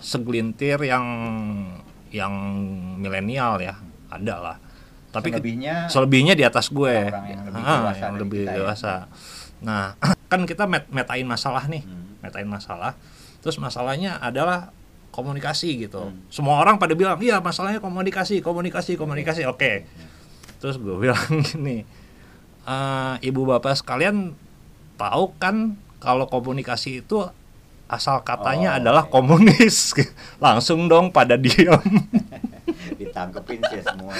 segelintir 0.00 0.80
yang 0.82 1.04
yang 2.08 2.32
milenial 2.96 3.58
ya, 3.58 3.76
ada 4.08 4.34
lah. 4.38 4.56
Tapi 5.10 5.30
Selebihnya 5.30 5.74
selebihnya 5.86 6.32
di 6.32 6.42
atas 6.42 6.66
gue, 6.68 6.90
yang 6.90 7.44
lebih 7.44 7.62
Ah, 7.62 7.78
dewasa 7.78 8.00
yang 8.00 8.10
dari 8.10 8.22
lebih 8.24 8.42
ya. 8.42 8.52
dewasa. 8.56 8.94
Nah, 9.60 9.84
kan 10.32 10.40
kita 10.42 10.64
met 10.64 10.88
metain 10.88 11.22
masalah 11.24 11.68
nih, 11.68 11.84
Hmm. 11.84 12.03
Metain 12.24 12.48
masalah. 12.48 12.96
Terus 13.44 13.60
masalahnya 13.60 14.16
adalah 14.24 14.72
komunikasi 15.12 15.84
gitu. 15.84 16.08
Hmm. 16.08 16.24
Semua 16.32 16.58
orang 16.58 16.80
pada 16.80 16.96
bilang, 16.96 17.20
iya 17.20 17.38
masalahnya 17.44 17.78
komunikasi, 17.78 18.40
komunikasi, 18.40 18.96
komunikasi. 18.96 19.44
Oke. 19.44 19.84
Terus 20.58 20.80
gue 20.80 20.96
bilang 21.04 21.20
gini, 21.44 21.84
"Eh, 22.64 23.14
ibu 23.22 23.44
bapak 23.44 23.76
sekalian 23.76 24.32
tahu 24.96 25.36
kan 25.36 25.76
kalau 26.00 26.24
komunikasi 26.26 27.04
itu 27.04 27.20
asal 27.84 28.24
katanya 28.24 28.74
Oh, 28.74 28.78
adalah 28.80 29.04
oke. 29.06 29.12
komunis. 29.12 29.92
Langsung 30.44 30.88
dong 30.88 31.12
pada 31.12 31.36
diam. 31.36 31.78
ditangkepin 32.98 33.60
sih 33.70 33.80
semua. 33.84 34.14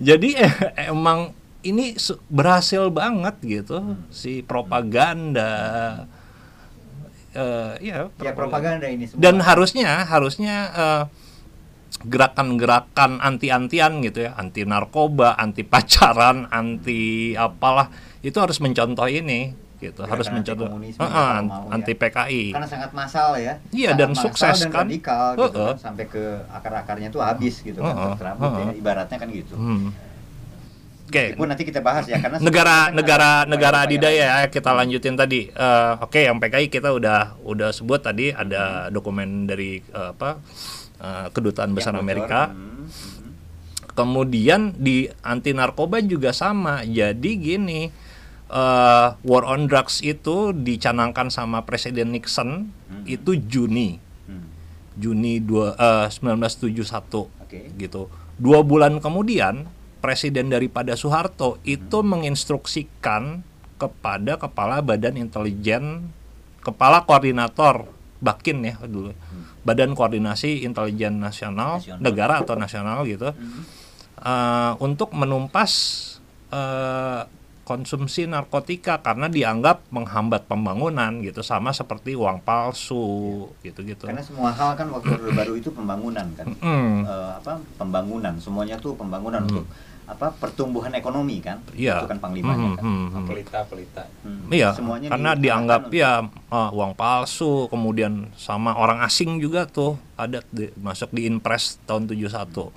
Jadi 0.00 0.28
eh, 0.38 0.52
emang 0.88 1.34
ini 1.62 1.94
berhasil 2.28 2.90
banget 2.90 3.34
gitu 3.40 3.78
Hmm. 3.78 4.02
si 4.10 4.42
propaganda. 4.42 5.52
Eh, 7.32 7.72
ya, 7.80 8.12
ya 8.12 8.32
propaganda 8.36 8.84
ini 8.84 9.08
semua. 9.08 9.22
Dan 9.24 9.40
harusnya 9.40 10.04
harusnya 10.04 10.56
eh, 10.68 11.02
gerakan-gerakan 12.02 13.22
anti-antian 13.22 14.02
gitu 14.02 14.26
ya, 14.28 14.34
anti 14.34 14.66
narkoba, 14.66 15.38
anti 15.38 15.62
pacaran, 15.62 16.44
anti 16.52 17.32
apalah 17.32 17.88
itu 18.20 18.36
harus 18.36 18.58
mencontoh 18.58 19.06
ini 19.06 19.54
gitu, 19.80 20.06
harus 20.06 20.30
Gerakan 20.30 20.46
mencontoh 20.46 20.66
Heeh, 21.02 21.10
kalau 21.10 21.42
mau 21.48 21.62
ya. 21.66 21.74
anti 21.74 21.92
PKI. 21.96 22.42
karena 22.54 22.68
sangat 22.70 22.90
massal 22.94 23.34
ya. 23.34 23.58
Iya, 23.74 23.90
Sangat 23.94 23.98
dan 23.98 24.10
sukses 24.14 24.56
dan 24.62 24.70
kan. 24.70 24.86
radikal 24.86 25.24
gitu 25.34 25.42
Heeh. 25.58 25.72
kan, 25.74 25.78
sampai 25.78 26.04
ke 26.06 26.24
akar-akarnya 26.52 27.08
tuh 27.10 27.22
habis 27.22 27.54
gitu 27.62 27.80
kan, 27.82 27.94
Heeh, 27.96 28.06
tercerabut 28.14 28.50
ya. 28.52 28.62
heeh. 28.68 28.78
Ibaratnya 28.78 29.16
kan 29.18 29.28
gitu. 29.32 29.54
Hmm. 29.58 29.90
Oke, 31.12 31.22
Meskipun 31.28 31.44
nanti 31.44 31.64
kita 31.68 31.78
bahas 31.78 32.08
ya 32.08 32.16
karena 32.16 32.40
negara 32.40 32.88
negara 32.88 33.30
negara 33.44 33.78
adidaya 33.84 34.40
ya 34.40 34.48
kita 34.48 34.72
lanjutin 34.72 35.12
tadi 35.12 35.44
Eh, 35.46 35.92
oke 36.00 36.16
yang 36.16 36.40
PKI 36.40 36.66
kita 36.66 36.88
udah 36.88 37.36
udah 37.44 37.68
sebut 37.68 38.00
tadi 38.00 38.32
ada 38.32 38.88
dokumen 38.88 39.44
dari 39.44 39.84
eh, 39.84 40.08
apa 40.10 40.40
eh, 40.96 41.26
kedutaan 41.28 41.70
Yang 41.70 41.84
besar. 41.84 41.92
Amerika 41.94 42.40
Hmm, 42.48 42.88
hmm. 42.88 43.30
kemudian 43.92 44.72
di 44.74 45.04
anti 45.20 45.52
narkoba 45.52 46.00
juga 46.00 46.32
sama 46.32 46.80
jadi 46.82 47.30
gini 47.36 47.92
eh, 48.48 49.08
war 49.14 49.44
on 49.44 49.68
drugs 49.68 50.00
itu 50.00 50.50
dicanangkan 50.50 51.28
sama 51.28 51.60
Presiden 51.62 52.08
Nixon 52.10 52.72
Hmm. 52.88 53.04
itu 53.04 53.36
Juni 53.36 54.00
Hmm. 54.22 54.48
Juni 54.94 55.40
dua, 55.40 55.72
eh, 55.74 56.08
1971 56.08 57.28
Oke. 57.38 57.68
gitu. 57.74 58.08
Dua 58.36 58.60
bulan 58.60 58.96
kemudian 58.96 59.68
presiden 60.02 60.50
daripada 60.50 60.92
Soeharto 60.92 61.62
itu 61.62 62.02
menginstruksikan 62.02 63.46
kepada 63.78 64.36
kepala 64.36 64.82
Badan 64.82 65.14
Intelijen, 65.16 66.10
kepala 66.60 67.02
koordinator 67.02 67.86
Bakin 68.18 68.62
ya 68.62 68.78
dulu, 68.82 69.10
Badan 69.66 69.94
Koordinasi 69.94 70.62
Intelijen 70.62 71.18
Nasional, 71.18 71.82
Nasional. 71.82 71.98
negara 71.98 72.34
atau 72.38 72.54
nasional 72.54 73.02
gitu, 73.02 73.34
Hmm. 73.34 73.62
eh, 74.20 74.72
untuk 74.78 75.10
menumpas 75.12 75.72
eh, 76.52 77.22
konsumsi 77.62 78.26
narkotika 78.26 79.00
karena 79.00 79.24
dianggap 79.26 79.88
menghambat 79.88 80.44
pembangunan 80.44 81.22
gitu, 81.22 81.40
sama 81.40 81.72
seperti 81.72 82.12
uang 82.12 82.42
palsu 82.42 83.48
gitu-gitu. 83.62 84.04
Karena 84.04 84.20
semua 84.20 84.52
hal 84.52 84.76
kan 84.76 84.90
waktu 84.90 85.32
Baru 85.32 85.56
itu 85.56 85.72
pembangunan 85.72 86.26
kan. 86.36 86.46
Mm. 86.58 87.06
Eh, 87.06 87.30
apa 87.38 87.56
pembangunan 87.74 88.34
semuanya 88.36 88.76
tuh 88.76 88.92
pembangunan 88.94 89.40
Hmm. 89.42 89.48
untuk 89.48 89.64
apa 90.12 90.30
pertumbuhan 90.30 90.92
ekonomi 90.92 91.38
kan 91.38 91.58
Iya. 91.72 91.98
itu 91.98 92.06
kan 92.06 92.18
panglimanya 92.18 92.68
Hmm, 92.68 92.76
kan 92.76 92.84
hmm, 92.84 93.06
hmm. 93.08 93.26
pelita 93.26 93.58
pelita 93.64 94.04
Hmm. 94.20 94.46
Iya, 94.48 94.70
Semuanya 94.72 95.08
karena 95.08 95.30
dianggap 95.34 95.82
untuk- 95.84 95.96
ya 95.96 96.12
uh, 96.48 96.70
uang 96.70 96.92
palsu, 96.92 97.66
kemudian 97.66 98.28
sama 98.36 98.72
orang 98.72 99.00
asing 99.00 99.36
juga 99.36 99.64
tuh 99.64 99.96
ada 100.14 100.44
di- 100.48 100.70
masuk 100.76 101.10
di 101.10 101.24
Inpres 101.24 101.80
tahun 101.82 102.06
71 102.06 102.70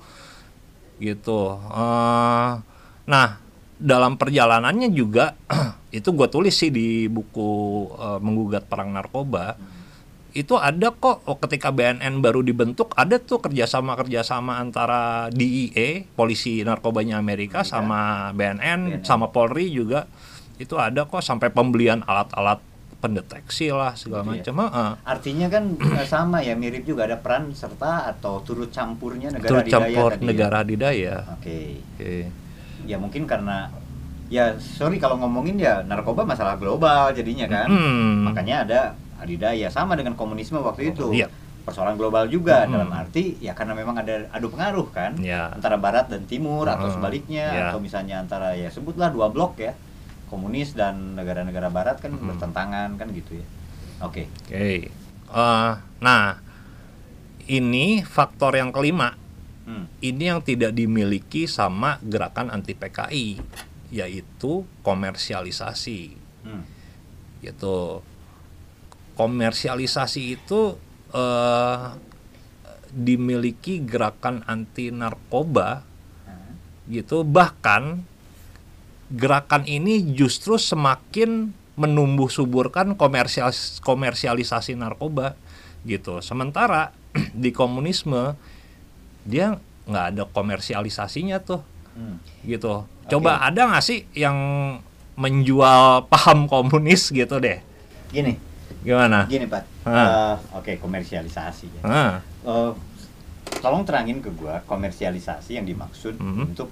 gitu. 0.98 1.41
Uh, 1.62 2.63
nah, 3.06 3.28
dalam 3.76 4.15
perjalanannya 4.15 4.89
juga 4.89 5.36
itu 5.91 6.08
gue 6.10 6.28
tulis 6.28 6.52
sih 6.52 6.69
di 6.69 7.06
buku 7.06 7.50
uh, 7.91 8.17
menggugat 8.17 8.63
perang 8.63 8.89
narkoba. 8.89 9.60
Itu 10.36 10.60
ada 10.60 10.91
kok 10.91 11.24
oh, 11.24 11.39
ketika 11.39 11.71
BNN 11.71 12.19
baru 12.19 12.39
dibentuk 12.41 12.91
ada 12.93 13.15
tuh 13.17 13.39
kerjasama 13.39 13.95
kerjasama 13.95 14.60
antara 14.60 15.32
DEA 15.32 16.04
polisi 16.12 16.60
narkobanya 16.60 17.15
Amerika, 17.15 17.63
Amerika. 17.63 17.71
sama 17.71 18.00
BNN, 18.30 18.80
BNN. 19.00 19.02
sama 19.02 19.30
Polri 19.30 19.69
juga 19.69 20.04
itu 20.56 20.76
ada 20.76 21.04
kok 21.04 21.19
sampai 21.19 21.48
pembelian 21.50 22.00
alat-alat 22.02 22.60
pendeteksi 22.98 23.69
lah 23.69 23.93
segala 23.93 24.24
Gitu 24.26 24.50
ya. 24.50 24.52
macam. 24.52 24.56
Heeh. 24.65 24.91
artinya 25.06 25.48
kan 25.48 25.63
eh, 25.71 26.06
sama 26.06 26.38
ya 26.39 26.54
mirip 26.54 26.84
juga 26.84 27.06
ada 27.06 27.15
peran 27.15 27.52
serta 27.52 28.08
atau 28.10 28.39
turut 28.41 28.67
campurnya 28.69 29.30
negara 29.30 29.52
Turut 29.54 29.65
campur 29.65 30.10
tadi 30.12 30.19
ya. 30.19 30.28
negara 30.28 30.56
adidaya. 30.60 31.15
oke 31.32 31.60
Oke. 31.93 32.13
ya 32.84 32.98
mungkin 32.98 33.24
karena 33.24 33.71
ya 34.28 34.52
sorry 34.58 34.98
kalau 34.98 35.15
ngomongin 35.15 35.56
ya 35.56 35.80
narkoba 35.82 36.24
masalah 36.24 36.56
global 36.56 37.13
jadinya 37.13 37.45
kan 37.45 37.67
Hmm. 37.67 38.26
makanya 38.26 38.56
ada 38.63 38.82
adidaya 39.17 39.67
sama 39.67 39.95
dengan 39.95 40.13
komunisme 40.13 40.58
waktu 40.58 40.91
itu 40.91 41.12
Iya. 41.12 41.28
persoalan 41.63 41.95
global 41.95 42.28
juga 42.28 42.63
Hmm. 42.63 42.78
dalam 42.78 42.89
arti 42.91 43.39
ya 43.39 43.51
karena 43.51 43.73
memang 43.73 43.97
ada 43.97 44.30
adu 44.30 44.47
pengaruh 44.47 44.86
kan 44.89 45.17
Ya. 45.17 45.49
antara 45.49 45.75
barat 45.75 46.08
dan 46.08 46.23
timur 46.23 46.65
atau 46.65 46.86
Hmm. 46.88 46.95
sebaliknya 46.95 47.45
Ya. 47.47 47.63
atau 47.69 47.80
misalnya 47.80 48.19
antara 48.19 48.54
ya 48.54 48.69
sebutlah 48.69 49.10
dua 49.10 49.28
blok 49.28 49.58
ya 49.58 49.73
komunis 50.25 50.73
dan 50.73 51.13
negara-negara 51.13 51.69
barat 51.69 51.97
kan 51.97 52.12
Hmm. 52.12 52.30
bertentangan 52.30 52.95
kan 52.95 53.08
gitu 53.10 53.38
ya 53.38 53.45
oke 53.99 54.23
Oke. 54.45 54.54
Eh, 54.54 55.71
nah, 55.99 56.38
ini 57.45 58.01
faktor 58.01 58.54
yang 58.54 58.69
kelima 58.69 59.17
Hmm. 59.65 59.89
ini 59.99 60.30
yang 60.30 60.41
tidak 60.41 60.71
dimiliki 60.71 61.45
sama 61.45 61.97
gerakan 61.99 62.54
anti 62.54 62.73
PKI 62.73 63.41
yaitu 63.89 64.65
komersialisasi 64.82 66.13
Hmm. 66.43 66.62
gitu 67.41 68.01
komersialisasi 69.15 70.21
itu 70.36 70.75
eh, 71.15 71.86
dimiliki 72.95 73.84
gerakan 73.84 74.43
anti 74.47 74.91
narkoba 74.93 75.84
gitu. 76.88 77.25
Bahkan 77.28 78.06
gerakan 79.12 79.63
ini 79.67 80.15
justru 80.15 80.58
semakin 80.58 81.54
menumbuh 81.75 82.32
suburkan 82.32 82.95
komersial 82.95 83.51
komersialisasi 83.84 84.80
narkoba 84.80 85.36
gitu. 85.84 86.23
Sementara 86.23 86.95
di 87.36 87.51
komunisme 87.51 88.39
dia 89.28 89.60
nggak 89.86 90.06
ada 90.15 90.23
komersialisasinya 90.32 91.43
tuh 91.43 91.62
hmm. 91.99 92.47
gitu. 92.47 92.88
Coba 93.12 93.43
ada 93.43 93.69
nggak 93.69 93.84
sih 93.86 94.08
yang 94.17 94.38
menjual 95.15 96.10
paham 96.10 96.49
komunis 96.49 97.13
gitu 97.13 97.38
deh? 97.38 97.62
Gini, 98.10 98.39
gimana 98.82 99.25
gini 99.25 99.45
Pak. 99.45 99.63
Eh, 99.84 100.36
Oke, 100.54 100.78
komersialisasi 100.78 101.67
ya. 101.75 101.82
Eh, 102.43 102.71
tolong 103.58 103.82
terangin 103.82 104.19
ke 104.19 104.30
gua 104.32 104.62
komersialisasi 104.62 105.56
yang 105.56 105.65
dimaksud 105.65 106.15
Mhm. 106.15 106.41
untuk 106.47 106.69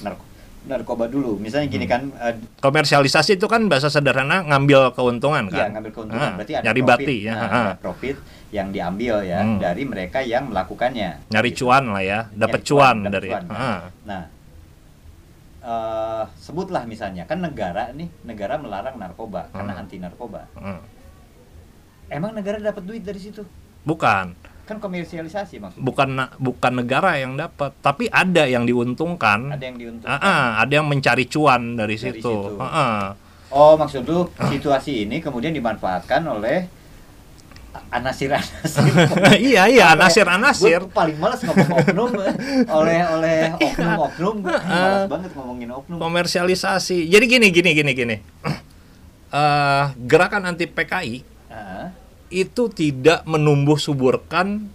narko- 0.00 0.30
narkoba 0.62 1.06
dulu. 1.06 1.34
Misalnya 1.36 1.66
gini 1.68 1.86
kan, 1.86 2.10
eh, 2.16 2.34
komersialisasi 2.58 3.34
itu 3.34 3.46
kan 3.46 3.66
bahasa 3.66 3.86
sederhana 3.86 4.42
ngambil 4.44 4.90
keuntungan 4.92 5.46
Iya, 5.48 5.66
kan 5.66 5.68
ngambil 5.72 5.92
keuntungan. 5.92 6.22
Ah, 6.24 6.34
Berarti 6.36 6.52
ada 6.52 6.64
nyari 6.64 6.80
profit. 6.80 6.98
bati 7.02 7.16
ya 7.20 7.32
Nah, 7.32 7.42
ah. 7.42 7.50
ada 7.64 7.74
profit 7.76 8.16
yang 8.50 8.68
diambil 8.68 9.14
ya 9.22 9.40
Hmm. 9.40 9.58
dari 9.58 9.82
mereka 9.84 10.18
yang 10.20 10.44
melakukannya. 10.46 11.10
nyari 11.28 11.50
Gitu. 11.50 11.66
cuan 11.66 11.84
lah 11.88 12.02
ya 12.02 12.18
dapat 12.32 12.60
cuan, 12.62 12.96
cuan, 13.00 13.10
dari 13.10 13.28
cuan, 13.28 13.42
kan. 13.42 13.56
ah. 13.56 13.80
Nah, 14.04 14.22
eh, 15.62 16.24
sebutlah 16.36 16.82
misalnya 16.84 17.22
kan 17.24 17.38
negara 17.38 17.90
nih, 17.90 18.10
negara 18.22 18.54
melarang 18.56 18.96
narkoba 18.96 19.46
karena 19.48 19.72
Hmm. 19.72 19.80
anti 19.80 19.96
narkoba. 19.98 20.46
ah. 20.56 20.78
Emang 22.12 22.30
negara 22.30 22.60
dapat 22.60 22.82
duit 22.82 23.00
dari 23.00 23.18
situ? 23.18 23.42
bukan 23.82 24.36
Kan 24.62 24.78
komersialisasi 24.78 25.58
maksudnya. 25.58 25.82
bukan 25.82 26.08
bukan 26.38 26.72
negara 26.76 27.16
yang 27.16 27.34
dapat 27.34 27.74
tapi 27.80 28.06
ada 28.06 28.46
yang 28.46 28.62
diuntungkan 28.62 29.50
Ada 29.50 29.64
yang 29.64 29.76
diuntungkan. 29.76 30.12
Ah, 30.14 30.22
ah, 30.22 30.62
ada 30.62 30.72
yang 30.72 30.86
mencari 30.86 31.26
cuan 31.26 31.74
dari, 31.74 31.96
Dari 31.96 32.14
situ, 32.14 32.22
situ. 32.22 32.56
Ah, 32.56 32.68
ah. 32.70 33.00
Oh, 33.48 33.74
maksud 33.74 34.04
lu 34.04 34.22
situasi 34.40 35.04
ini 35.04 35.18
kemudian 35.18 35.50
dimanfaatkan 35.50 36.22
oleh 36.22 36.70
anasir-anasir. 37.90 38.84
iya 39.42 39.64
iya 39.66 39.84
Apa 39.88 39.96
ya? 39.98 39.98
anasir 39.98 40.26
anasir 40.26 40.80
Gue 40.82 40.92
paling 40.92 41.16
males 41.16 41.40
ngomong 41.42 41.68
oknum 41.74 42.10
eh. 42.20 42.34
oleh 42.70 42.98
oleh 43.10 43.36
oknum-oknum 43.66 44.34
gue 44.40 44.56
malas 44.62 45.04
banget 45.06 45.30
ngomongin 45.34 45.68
oknum. 45.70 45.96
komersialisasi 45.98 47.08
jadi 47.08 47.24
gini 47.26 47.48
gini 47.50 47.70
gini 47.74 47.92
gini 47.92 48.16
Eh, 49.28 49.84
gerakan 49.98 50.44
anti 50.46 50.64
PKI 50.66 51.14
Ah, 51.48 51.88
itu 52.34 52.66
tidak 52.68 53.22
menumbuh 53.24 53.76
suburkan 53.76 54.66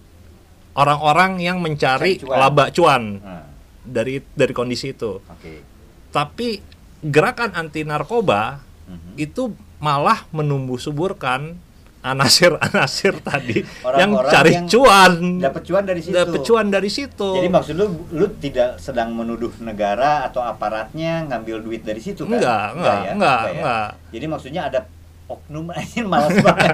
orang-orang 0.72 1.38
yang 1.38 1.58
mencari 1.58 2.16
Cari 2.16 2.22
cuan. 2.22 2.38
laba 2.38 2.64
cuan 2.70 3.02
ah, 3.20 3.44
dari 3.80 4.22
dari 4.30 4.52
kondisi 4.52 4.92
itu 4.92 5.18
Oke. 5.20 5.62
tapi 6.08 6.62
gerakan 7.00 7.52
anti 7.52 7.82
narkoba 7.82 8.62
Mhm. 8.84 9.20
itu 9.20 9.52
malah 9.78 10.24
menumbuh 10.30 10.76
suburkan 10.76 11.60
anasir-anasir 12.00 13.20
tadi 13.26 13.60
yang 13.60 14.16
Orang-orang 14.16 14.32
cari 14.32 14.50
yang 14.54 14.64
cuan 14.66 15.12
Dapat 15.36 15.62
cuan 15.62 15.84
dari 15.84 16.00
situ. 16.00 16.14
dapat 16.14 16.40
cuan 16.40 16.66
dari 16.68 16.88
situ 16.88 17.30
Jadi 17.34 17.48
maksud 17.48 17.74
lu 17.74 17.86
lu 18.08 18.26
tidak 18.34 18.78
sedang 18.78 19.12
menuduh 19.12 19.52
negara 19.60 20.24
atau 20.24 20.40
aparatnya 20.40 21.26
ngambil 21.26 21.60
duit 21.60 21.82
dari 21.82 21.98
situ 21.98 22.22
kan? 22.22 22.32
enggak 22.32 22.66
enggak 22.72 22.96
ya? 22.96 23.12
enggak 23.12 23.40
ya? 23.42 23.52
enggak 23.52 23.88
Jadi 24.08 24.24
maksudnya 24.26 24.62
ada 24.64 24.80
oknum 25.28 25.68
aja 25.70 26.00
malas 26.02 26.32
banget 26.38 26.72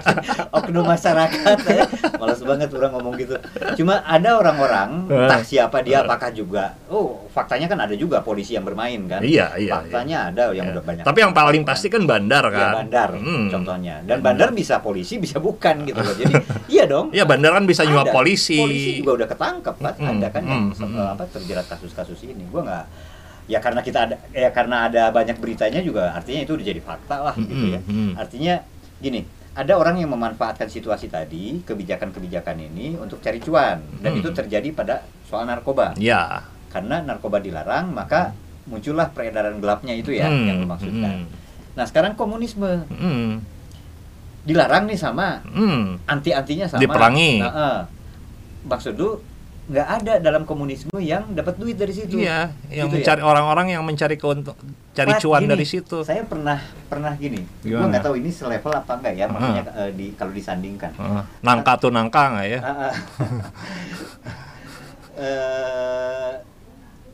oknum 0.48 0.86
masyarakat 0.86 1.58
ya. 1.66 1.84
malas 2.14 2.38
banget 2.40 2.70
orang 2.70 2.90
ngomong 2.92 3.14
gitu 3.16 3.34
cuma 3.74 3.98
ada 4.00 4.30
orang-orang 4.32 5.10
entah 5.10 5.42
siapa 5.42 5.82
dia 5.82 6.00
apakah 6.00 6.30
juga 6.30 6.78
oh 6.86 7.26
faktanya 7.28 7.66
kan 7.66 7.78
ada 7.80 7.94
juga 7.94 8.22
polisi 8.22 8.54
yang 8.54 8.62
bermain 8.62 9.02
kan 9.04 9.18
Iya, 9.20 9.58
iya, 9.58 9.72
faktanya 9.74 10.30
ada 10.30 10.42
yang 10.50 10.64
Ya. 10.64 10.72
udah 10.72 10.82
banyak 10.82 11.02
Tapi 11.02 11.18
yang 11.20 11.32
paling 11.32 11.62
pasti 11.62 11.86
kan 11.88 12.02
bandar 12.04 12.46
ya, 12.46 12.54
kan. 12.54 12.70
bandar 12.80 13.10
Hmm. 13.14 13.50
contohnya 13.50 13.94
dan 14.00 14.18
bandar 14.20 14.48
bisa 14.50 14.78
polisi 14.78 15.18
bisa 15.18 15.36
bukan 15.36 15.82
gitu 15.82 15.98
loh 15.98 16.14
jadi 16.14 16.34
iya 16.74 16.84
dong 16.86 17.10
Iya 17.10 17.26
bandar 17.26 17.52
kan 17.52 17.64
bisa 17.64 17.82
nyuap 17.82 18.08
polisi. 18.08 18.56
Polisi 18.56 18.90
juga 18.96 19.18
udah 19.18 19.28
ketangkep 19.28 19.76
kan, 19.76 19.92
Hmm, 19.94 20.10
ada 20.14 20.28
kan 20.30 20.42
yang 20.42 20.62
hmm, 20.64 20.72
se- 20.72 20.86
hmm. 20.86 21.10
apa 21.10 21.24
terjerat 21.28 21.66
kasus-kasus 21.66 22.22
ini. 22.24 22.46
Gua 22.46 22.62
nggak 22.62 22.84
ya 23.44 23.60
karena 23.60 23.84
kita 23.84 23.98
ada 24.08 24.16
ya 24.32 24.48
karena 24.48 24.88
ada 24.88 25.12
banyak 25.12 25.36
beritanya 25.36 25.80
juga 25.80 26.12
artinya 26.12 26.40
itu 26.42 26.52
udah 26.56 26.64
jadi 26.64 26.80
fakta 26.80 27.16
lah 27.20 27.34
gitu 27.36 27.66
ya. 27.72 27.80
Artinya 28.16 28.54
gini, 28.98 29.20
ada 29.52 29.72
orang 29.76 30.00
yang 30.00 30.10
memanfaatkan 30.10 30.66
situasi 30.66 31.06
tadi, 31.06 31.60
kebijakan-kebijakan 31.60 32.56
ini 32.64 32.96
untuk 32.96 33.20
cari 33.20 33.38
cuan 33.38 33.78
dan 34.00 34.16
Hmm. 34.16 34.20
itu 34.24 34.28
terjadi 34.32 34.68
pada 34.72 35.04
soal 35.24 35.44
narkoba. 35.44 35.92
Ya. 35.94 36.40
Karena 36.72 37.04
narkoba 37.04 37.38
dilarang, 37.38 37.92
maka 37.92 38.32
muncullah 38.64 39.12
peredaran 39.12 39.60
gelapnya 39.60 39.92
itu 39.92 40.10
ya 40.10 40.26
Hmm, 40.26 40.48
yang 40.48 40.58
dimaksudkan. 40.64 41.16
hmm, 41.22 41.76
Nah, 41.76 41.84
sekarang 41.84 42.14
komunisme 42.14 42.86
hmm, 42.88 43.42
dilarang 44.44 44.84
nih 44.86 44.96
sama 44.96 45.42
hmm. 45.44 46.06
anti-antinya 46.06 46.66
sama 46.66 46.80
Diperangi. 46.80 47.32
Nah, 47.40 47.52
eh. 47.52 47.78
maksud 48.64 48.94
lu 48.96 49.20
nggak 49.64 49.88
ada 49.96 50.12
dalam 50.18 50.42
komunisme 50.42 50.92
yang 50.96 51.24
dapat 51.30 51.56
duit 51.56 51.72
dari 51.72 51.88
situ 51.90 52.18
Iya, 52.18 52.52
yang 52.68 52.86
Gitu 52.86 53.00
ya? 53.00 53.00
mencari 53.00 53.22
orang-orang 53.22 53.66
yang 53.70 53.80
mencari 53.80 54.14
keuntung 54.14 54.52
cari 54.92 55.10
Pak, 55.10 55.20
cuan 55.20 55.40
gini, 55.40 55.50
dari 55.50 55.64
situ. 55.64 55.98
saya 56.02 56.20
pernah 56.22 56.60
pernah 56.86 57.10
gini 57.14 57.40
gue 57.60 57.72
nggak 57.74 58.02
tahu 58.02 58.14
ini 58.14 58.28
selevel 58.28 58.70
apa 58.70 58.92
enggak 58.94 59.14
ya 59.14 59.24
Ah. 59.24 59.30
maksudnya 59.30 59.62
eh, 59.74 59.90
di 59.90 60.06
kalau 60.12 60.30
disandingkan 60.30 60.92
Heeh. 60.92 61.22
nangka 61.40 61.72
tuh 61.76 61.90
nangka 61.90 62.22
nggak 62.30 62.46
ya? 62.46 62.60
Ah, 62.60 62.70
ah. 62.84 62.94
Eh, 65.14 66.30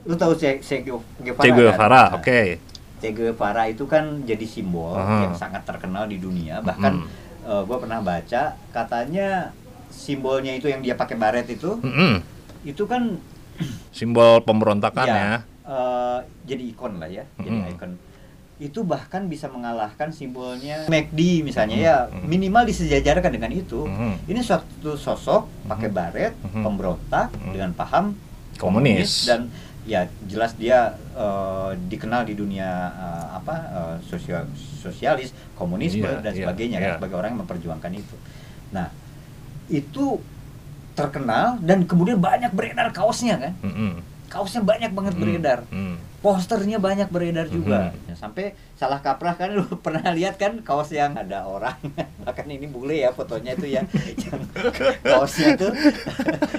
lu 0.02 0.14
tahu 0.14 0.32
Che, 0.34 0.56
che 0.58 0.80
Guevara, 0.80 1.36
Che 1.38 1.50
Guevara, 1.50 2.02
kan? 2.06 2.16
oke. 2.16 2.40
Che 2.96 3.08
Guevara 3.10 3.62
itu 3.66 3.84
kan 3.84 4.04
jadi 4.22 4.42
simbol 4.42 4.96
Ah. 4.96 5.22
yang 5.22 5.34
sangat 5.34 5.62
terkenal 5.62 6.04
di 6.04 6.16
dunia 6.16 6.60
bahkan 6.60 7.04
gue 7.40 7.76
pernah 7.76 7.98
baca 7.98 8.42
katanya 8.70 9.50
simbolnya 9.88 10.52
itu 10.52 10.66
yang 10.66 10.80
dia 10.80 10.94
pakai 10.94 11.14
baret 11.14 11.44
itu 11.46 11.76
Mm-mm. 11.78 12.22
Itu 12.62 12.84
kan 12.84 13.16
Simbol 13.90 14.40
pemberontakan 14.40 15.04
Ya, 15.04 15.14
ya. 15.14 15.34
eh, 15.66 16.18
jadi 16.46 16.62
ikon 16.72 16.96
lah 16.96 17.08
ya, 17.08 17.28
jadi 17.36 17.56
Mm. 17.58 17.72
ikon. 17.74 17.92
Itu 18.56 18.84
bahkan 18.84 19.24
bisa 19.24 19.48
mengalahkan 19.48 20.08
simbolnya 20.10 20.84
McD 20.86 21.40
misalnya 21.40 21.76
ya, 21.76 21.96
Mm. 22.08 22.24
minimal 22.26 22.64
disejajarkan 22.64 23.28
dengan 23.30 23.52
itu. 23.52 23.84
Mm. 23.84 24.16
Ini 24.26 24.40
suatu 24.40 24.96
sosok 24.96 25.44
pakai 25.66 25.88
baret, 25.88 26.32
Mm. 26.42 26.64
pemberontak 26.64 27.28
Mm. 27.34 27.52
dengan 27.52 27.70
paham 27.72 28.16
Komunis. 28.56 29.24
dan 29.24 29.48
ya 29.84 30.04
jelas 30.24 30.52
dia 30.54 30.96
eh, 31.12 31.70
dikenal 31.86 32.24
di 32.24 32.32
dunia 32.34 32.68
eh, 32.90 33.26
apa 33.34 33.54
eh, 33.70 33.96
sosial 34.02 34.48
sosialis, 34.56 35.36
komunisme 35.52 36.00
Iya, 36.02 36.20
dan 36.20 36.32
iya, 36.32 36.40
sebagainya 36.42 36.78
iya. 36.80 36.84
kan 36.86 36.92
sebagai 36.96 37.16
orang 37.18 37.28
yang 37.32 37.40
memperjuangkan 37.44 37.92
itu. 37.92 38.16
Nah, 38.70 38.88
itu 39.66 40.16
terkenal 41.02 41.46
dan 41.60 41.78
kemudian 41.82 42.16
banyak 42.16 42.50
beredar 42.50 42.88
kaosnya 42.90 43.34
kan 43.36 43.52
Mm-mm. 43.60 44.00
kaosnya 44.26 44.60
banyak 44.60 44.90
banget 44.90 45.14
Mm. 45.14 45.20
beredar 45.20 45.58
Mm. 45.66 45.96
posternya 46.20 46.76
banyak 46.76 47.08
beredar 47.08 47.46
juga 47.46 47.96
Mhm. 47.96 48.12
sampai 48.14 48.44
salah 48.74 48.98
kaprah 48.98 49.32
kan 49.34 49.48
lu 49.56 49.64
pernah 49.76 50.04
lihat 50.10 50.36
kan 50.36 50.60
kaos 50.60 50.90
yang 50.90 51.14
ada 51.14 51.42
orang 51.42 51.72
bahkan 52.20 52.44
ini 52.44 52.66
bule 52.66 52.92
ya 52.98 53.10
fotonya 53.10 53.52
itu 53.54 53.66
ya 53.70 53.82
yang 54.22 54.40
kaosnya 55.02 55.56
tuh 55.56 55.72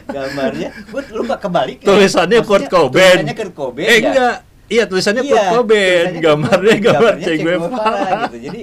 gambarnya 0.05 0.69
lu 1.11 1.21
mbak 1.23 1.39
kebalik 1.39 1.77
ya. 1.79 1.87
Tulisannya 1.87 2.39
Kurt 2.41 2.65
Maksudnya 2.65 2.81
Cobain. 2.81 3.15
tulisannya 3.15 3.35
Kurt 3.35 3.53
Cobain 3.53 3.87
Eh 3.87 3.93
ya. 3.93 4.03
enggak. 4.03 4.37
Iya 4.65 4.83
tulisannya 4.87 5.21
Iya, 5.21 5.31
Kurt 5.31 5.47
Cobain, 5.53 6.07
gambarnya 6.17 6.73
Kurt- 6.73 6.85
gambar 6.87 7.13
Che 7.17 7.31
Guevara. 7.37 8.09
gitu 8.25 8.37
jadi 8.41 8.61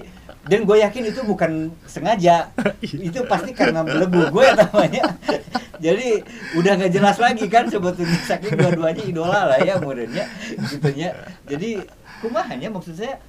dan 0.48 0.64
gue 0.64 0.76
yakin 0.80 1.02
itu 1.12 1.20
bukan 1.22 1.70
sengaja 1.84 2.48
itu 3.08 3.20
pasti 3.28 3.52
karena 3.52 3.84
belegu 3.84 4.32
gue 4.32 4.46
namanya 4.56 5.04
jadi 5.78 6.24
udah 6.58 6.72
nggak 6.74 6.92
jelas 6.92 7.16
lagi 7.20 7.46
kan 7.46 7.68
sebetulnya 7.70 8.18
saking 8.26 8.56
dua-duanya 8.58 9.04
idola 9.04 9.40
lah 9.54 9.60
ya 9.60 9.76
modelnya 9.78 10.24
gitunya 10.72 11.14
jadi 11.46 11.84
kumahannya 12.24 12.68
maksud 12.72 12.96
saya 12.98 13.20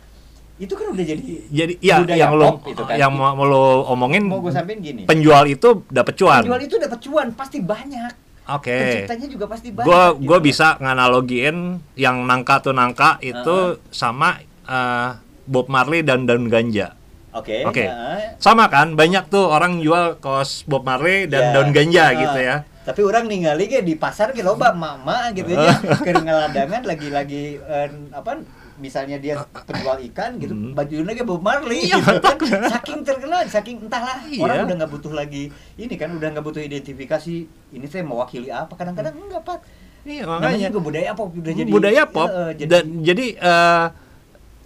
itu 0.60 0.76
kan 0.76 0.92
udah 0.92 1.06
jadi 1.08 1.24
Jadi 1.48 1.74
ya 1.80 2.04
yang 2.04 2.36
lo 2.36 2.60
pop 2.60 2.68
itu 2.68 2.84
kan. 2.84 3.00
yang 3.00 3.16
mau, 3.16 3.32
mau 3.32 3.48
lo 3.48 3.88
omongin 3.96 4.28
mau 4.28 4.44
gue 4.44 4.52
sampein 4.52 4.84
gini 4.84 5.08
penjual 5.08 5.48
itu 5.48 5.88
dapat 5.88 6.20
cuan. 6.20 6.44
penjual 6.44 6.60
itu 6.60 6.76
dapat 6.76 7.00
cuan 7.00 7.28
pasti 7.32 7.64
banyak 7.64 8.12
Oke. 8.50 8.76
penciptanya 8.76 9.28
juga 9.30 9.46
pasti 9.46 9.70
banyak 9.70 9.88
Gua 9.88 10.04
gitu. 10.18 10.26
gua 10.26 10.38
bisa 10.42 10.68
nganalogiin 10.82 11.80
yang 11.96 12.26
nangka 12.26 12.66
tuh 12.66 12.74
nangka 12.74 13.22
itu 13.22 13.78
sama 13.94 14.42
eh, 14.66 15.10
Bob 15.50 15.66
Marley 15.70 16.06
dan 16.06 16.30
daun 16.30 16.46
ganja. 16.46 16.94
Oke 17.32 17.58
Oke. 17.66 17.86
nah, 17.86 18.38
Sama 18.38 18.66
kan? 18.68 18.94
Banyak 18.94 19.28
tuh 19.28 19.46
orang 19.46 19.80
jual 19.80 20.18
kaos 20.18 20.64
Bob 20.64 20.82
Marley 20.82 21.26
dan 21.26 21.42
Ya, 21.42 21.54
daun 21.54 21.70
ganja 21.70 22.04
ah, 22.06 22.18
gitu 22.18 22.40
ya. 22.40 22.58
tapi 22.80 23.02
orang 23.02 23.26
ningali 23.26 23.66
ge 23.66 23.82
di 23.82 23.94
pasar 23.94 24.34
ge 24.34 24.42
loba 24.42 24.74
mama 24.74 25.30
gitu 25.32 25.52
ya 25.52 25.78
keur 25.96 26.20
ngaladangan 26.20 26.82
lagi-lagi 26.84 27.58
eh, 27.60 27.86
apa 28.10 28.42
misalnya 28.76 29.16
dia 29.16 29.38
penjual 29.62 30.00
ikan 30.10 30.36
gitu 30.36 30.50
Hmm. 30.50 30.74
bajunya 30.74 31.14
ge 31.14 31.22
Bob 31.22 31.38
Marley 31.40 31.86
Iya, 31.86 32.00
gitu 32.00 32.18
kan 32.18 32.40
saking 32.68 33.00
terkenal 33.04 33.46
saking 33.46 33.78
entahlah 33.80 34.26
Iya. 34.26 34.42
orang 34.42 34.58
udah 34.66 34.76
nggak 34.80 34.92
butuh 34.92 35.14
lagi 35.14 35.44
ini 35.76 35.94
kan 35.94 36.10
udah 36.10 36.28
nggak 36.32 36.42
butuh 36.42 36.60
identifikasi 36.60 37.36
ini 37.70 37.86
saya 37.86 38.02
mewakili 38.02 38.50
apa 38.50 38.74
kadang-kadang 38.74 39.14
enggak 39.16 39.44
pak 39.44 39.60
Iya, 40.02 40.24
namanya 40.24 40.42
makanya 40.48 40.68
juga 40.70 40.82
budaya 40.82 41.10
pop 41.12 41.30
udah 41.30 41.54
jadi 41.54 41.70
budaya 41.70 42.04
pop 42.08 42.26
Eh, 42.28 42.52
jadi 42.58 42.70
dan 42.72 42.86
jadi 43.04 43.26
eh, 43.36 43.86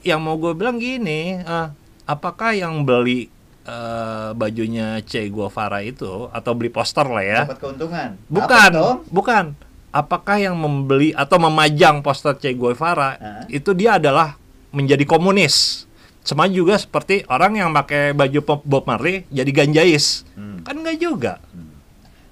yang 0.06 0.20
mau 0.20 0.38
gue 0.38 0.54
bilang 0.54 0.78
gini 0.78 1.42
eh, 1.42 1.68
apakah 2.06 2.52
yang 2.52 2.82
beli 2.82 3.32
eh, 3.64 4.30
bajunya 4.34 5.00
Che 5.02 5.28
Guevara 5.28 5.80
itu 5.80 6.28
atau 6.30 6.52
beli 6.52 6.68
poster 6.68 7.06
lah 7.06 7.24
ya 7.24 7.40
dapat 7.44 7.60
keuntungan 7.60 8.10
bukan 8.28 8.70
Apa, 8.72 8.92
bukan 9.08 9.46
apakah 9.90 10.38
yang 10.38 10.54
membeli 10.54 11.14
atau 11.14 11.38
memajang 11.38 12.00
poster 12.00 12.36
Che 12.36 12.52
Guevara 12.52 13.16
Hah? 13.16 13.44
itu 13.48 13.72
dia 13.72 13.96
adalah 13.96 14.36
menjadi 14.70 15.04
komunis 15.04 15.86
sama 16.20 16.48
juga 16.48 16.76
seperti 16.76 17.28
orang 17.28 17.58
yang 17.58 17.70
pakai 17.72 18.12
baju 18.12 18.40
Bob- 18.64 18.86
Marley 18.86 19.28
jadi 19.30 19.52
ganjais 19.54 20.24
Hmm. 20.34 20.64
kan 20.64 20.76
enggak 20.76 20.98
juga 20.98 21.34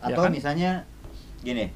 Ya 0.01 0.11
atau 0.11 0.25
kan? 0.25 0.31
misalnya 0.31 0.83
gini 1.39 1.69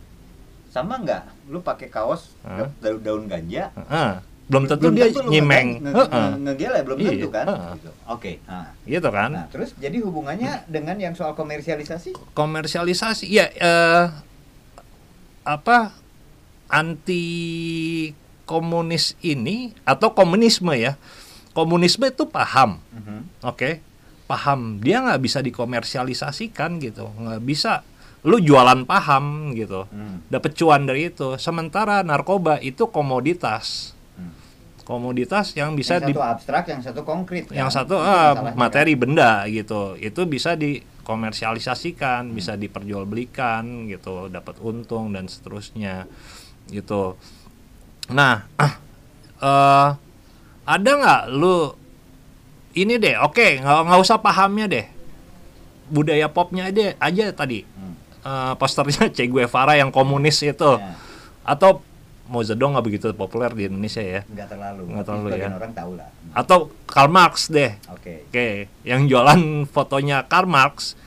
sama 0.68 0.98
nggak 0.98 1.48
lu 1.48 1.60
pakai 1.60 1.88
kaos 1.88 2.34
Hah? 2.42 2.68
daun, 2.80 3.00
daun 3.00 3.24
ganja 3.26 3.72
Heeh. 3.74 4.12
Belum 4.46 4.64
tentu 4.66 4.88
dia 4.90 5.10
lu 5.10 5.26
nyimeng 5.26 5.68
nge- 5.80 5.84
nge- 5.84 5.96
Heeh. 5.98 6.28
nge- 6.28 6.40
ngegele 6.40 6.80
belum 6.82 6.98
Iya, 6.98 7.10
tentu 7.10 7.28
kan. 7.30 7.46
Gitu. 7.74 7.90
oke 8.06 8.32
nah. 8.46 8.68
gitu 8.84 9.10
kan 9.10 9.30
nah 9.32 9.46
terus 9.48 9.70
jadi 9.76 9.98
hubungannya 10.00 10.52
dengan 10.66 10.98
yang 10.98 11.14
soal 11.14 11.34
komersialisasi 11.34 12.14
komersialisasi 12.32 13.26
ya 13.28 13.50
eh, 13.50 14.06
apa 15.44 15.98
anti 16.68 17.26
komunis 18.44 19.18
ini 19.20 19.74
atau 19.82 20.12
komunisme 20.12 20.74
ya 20.74 20.94
komunisme 21.52 22.06
itu 22.06 22.26
paham 22.26 22.78
Mhm. 22.92 23.42
oke 23.44 23.70
paham 24.26 24.78
dia 24.78 25.02
nggak 25.02 25.22
bisa 25.22 25.42
dikomersialisasikan 25.42 26.78
gitu 26.80 27.10
nggak 27.12 27.42
bisa 27.42 27.82
lu 28.22 28.38
jualan 28.40 28.82
paham 28.84 29.54
gitu 29.54 29.86
Hmm. 29.86 30.22
dapat 30.28 30.54
cuan 30.54 30.84
dari 30.84 31.10
itu 31.10 31.38
sementara 31.38 32.02
narkoba 32.02 32.58
itu 32.60 32.90
komoditas. 32.90 33.94
Komoditas 34.86 35.58
yang 35.58 35.74
bisa 35.74 35.98
yang 35.98 36.08
di 36.08 36.14
satu 36.14 36.22
abstrak 36.22 36.64
yang 36.70 36.82
satu 36.86 37.02
konkret 37.02 37.50
yang 37.50 37.74
kan? 37.74 37.82
satu 37.82 37.98
ah, 37.98 38.38
masalahnya, 38.38 38.56
materi 38.56 38.94
kan? 38.94 39.02
benda 39.02 39.32
gitu. 39.50 39.98
Itu 39.98 40.30
bisa 40.30 40.54
dikomersialisasikan 40.54 42.30
bisa 42.32 42.54
diperjualbelikan 42.56 43.90
gitu. 43.90 44.30
Dapat 44.30 44.62
untung 44.62 45.12
dan 45.12 45.26
seterusnya 45.26 46.06
gitu. 46.70 47.18
Nah 48.14 48.46
eh 49.42 49.90
ada 50.66 50.92
nggak 50.96 51.22
lu 51.34 51.74
ini 52.78 53.02
deh? 53.02 53.18
Oke 53.26 53.58
nggak 53.58 53.90
nggak 53.90 54.00
usah 54.00 54.22
pahamnya 54.22 54.70
deh. 54.70 54.86
Budaya 55.90 56.30
popnya 56.30 56.70
aja 56.70 56.94
aja 57.02 57.26
tadi. 57.34 57.66
Hmm. 57.66 57.98
Eh, 58.26 58.54
posternya 58.58 59.10
Che 59.16 59.26
Guevara 59.26 59.78
yang 59.78 59.90
komunis 59.90 60.42
itu. 60.46 60.72
Ya, 60.78 60.94
atau 61.46 61.86
Mao 62.26 62.42
Zedong 62.42 62.74
nggak 62.74 62.86
begitu 62.86 63.06
populer 63.14 63.54
di 63.54 63.70
Indonesia 63.70 64.02
ya. 64.02 64.22
Nggak 64.26 64.48
terlalu. 64.58 64.84
Nggak 64.90 65.06
terlalu, 65.06 65.28
ya. 65.38 65.50
orang 65.54 65.74
tahu 65.78 65.92
lah. 65.98 66.10
Atau 66.34 66.74
Karl 66.90 67.12
Marx 67.14 67.48
deh. 67.54 67.78
Oke. 67.94 68.26
Oke, 68.30 68.66
yang 68.82 69.06
jualan 69.06 69.70
fotonya 69.70 70.26
Karl 70.26 70.50
Marx 70.50 70.98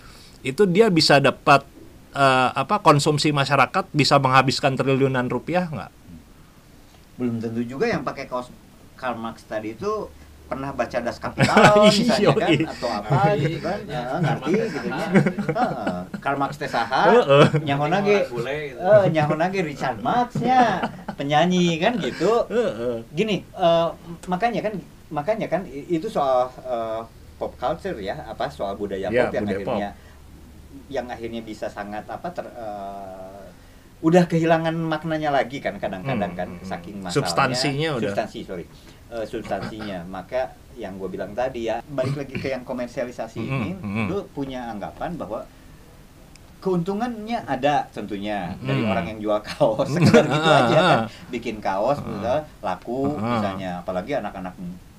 itu 0.46 0.62
dia 0.70 0.86
bisa 0.88 1.18
dapat 1.18 1.66
eh, 2.14 2.50
apa 2.54 2.78
konsumsi 2.80 3.34
masyarakat 3.34 3.90
bisa 3.90 4.16
menghabiskan 4.22 4.78
triliunan 4.78 5.26
rupiah 5.26 5.66
nggak? 5.66 5.98
belum 7.18 7.42
tentu 7.42 7.66
juga 7.66 7.90
yang 7.90 8.06
pakai 8.06 8.30
kaos 8.30 8.48
Karl 8.94 9.18
Marx 9.18 9.42
tadi 9.42 9.74
itu 9.74 10.06
pernah 10.48 10.72
baca 10.72 10.98
Das 10.98 11.20
Kapital 11.20 11.62
misalnya 11.84 12.32
kan 12.32 12.48
Yoi. 12.48 12.56
atau 12.64 12.88
apa 12.88 13.16
gitu 13.36 13.58
kan. 13.60 13.78
Iya, 13.84 14.00
Heeh, 14.00 14.18
ngerti 14.18 14.50
Karl 14.50 14.56
Marx 14.58 14.72
gitu 14.72 14.88
nya. 14.88 15.06
Heeh, 15.52 15.96
Karl 16.18 16.38
Marx 16.40 16.52
teh 16.56 16.70
saha 16.70 17.02
nyaho 17.60 17.84
ge 18.00 18.18
bule 18.26 18.56
gitu. 18.66 18.80
eh 18.80 19.02
nyaho 19.12 19.32
ge 19.36 19.60
Richard 19.62 19.98
Marx 20.00 20.28
nya 20.40 20.60
penyanyi 21.14 21.76
kan 21.76 21.92
gitu. 22.00 22.32
Gini 23.12 23.44
eh, 23.44 23.88
makanya 24.24 24.60
kan 24.64 24.74
makanya 25.08 25.46
kan 25.46 25.62
itu 25.68 26.08
soal 26.08 26.48
eh, 26.64 27.00
pop 27.36 27.52
culture 27.54 27.96
ya 27.96 28.16
apa 28.24 28.48
soal 28.48 28.74
budaya 28.74 29.08
Ya, 29.08 29.28
pop 29.28 29.36
yang 29.36 29.44
budaya 29.46 29.60
akhirnya 29.62 29.88
yang 30.88 31.06
akhirnya 31.06 31.40
bisa 31.40 31.68
sangat 31.68 32.08
apa 32.08 32.28
ter 32.32 32.48
eh, 32.48 33.44
udah 33.98 34.24
kehilangan 34.24 34.78
maknanya 34.78 35.34
lagi 35.34 35.58
kan 35.58 35.74
kadang-kadang 35.74 36.30
Hmm, 36.30 36.38
kan 36.38 36.48
hmm. 36.54 36.62
saking 36.62 36.96
masalahnya. 37.02 37.18
Substansinya 37.18 37.88
udah. 37.98 38.10
substansi 38.14 38.38
sorry 38.46 38.64
Eh, 39.08 39.24
substansinya. 39.24 40.04
Maka 40.04 40.52
yang 40.76 40.94
gue 40.94 41.08
bilang 41.08 41.32
tadi 41.32 41.64
ya 41.64 41.80
balik 41.84 42.14
lagi 42.14 42.34
ke 42.34 42.48
yang 42.48 42.62
komersialisasi 42.62 43.40
Hmm, 43.40 43.56
ini 43.56 43.70
hmm. 43.74 44.06
lu 44.06 44.22
punya 44.30 44.68
anggapan 44.68 45.16
bahwa 45.16 45.42
keuntungannya 46.58 47.38
ada 47.44 47.86
tentunya. 47.88 48.52
Dari 48.58 48.82
Hmm. 48.82 48.90
orang 48.90 49.06
yang 49.06 49.18
jual 49.20 49.38
kaos 49.40 49.88
sekedar 49.94 50.26
gitu 50.34 50.50
aja 50.50 50.78
kan. 50.78 50.98
Bikin 51.28 51.56
kaos 51.58 51.98
misalnya 52.00 52.44
laku 52.60 53.14
misalnya. 53.14 53.80
Apalagi 53.80 54.18
anak-anak 54.18 54.54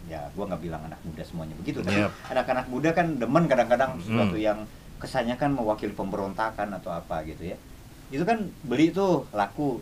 ya 0.10 0.26
gua 0.34 0.50
nggak 0.50 0.62
bilang 0.64 0.82
anak 0.82 0.98
muda 1.06 1.22
semuanya 1.22 1.54
begitu 1.54 1.86
tapi 1.86 2.02
Yep. 2.02 2.34
anak-anak 2.34 2.66
muda 2.66 2.90
kan 2.98 3.14
demen 3.14 3.46
kadang-kadang 3.46 3.94
sesuatu 4.02 4.34
yang 4.36 4.66
kesannya 4.98 5.38
kan 5.38 5.54
mewakili 5.54 5.94
pemberontakan 5.94 6.74
atau 6.74 6.90
apa 6.90 7.22
gitu 7.24 7.54
ya. 7.54 7.58
Itu 8.10 8.26
kan 8.26 8.50
beli 8.66 8.90
tuh 8.90 9.30
laku 9.30 9.78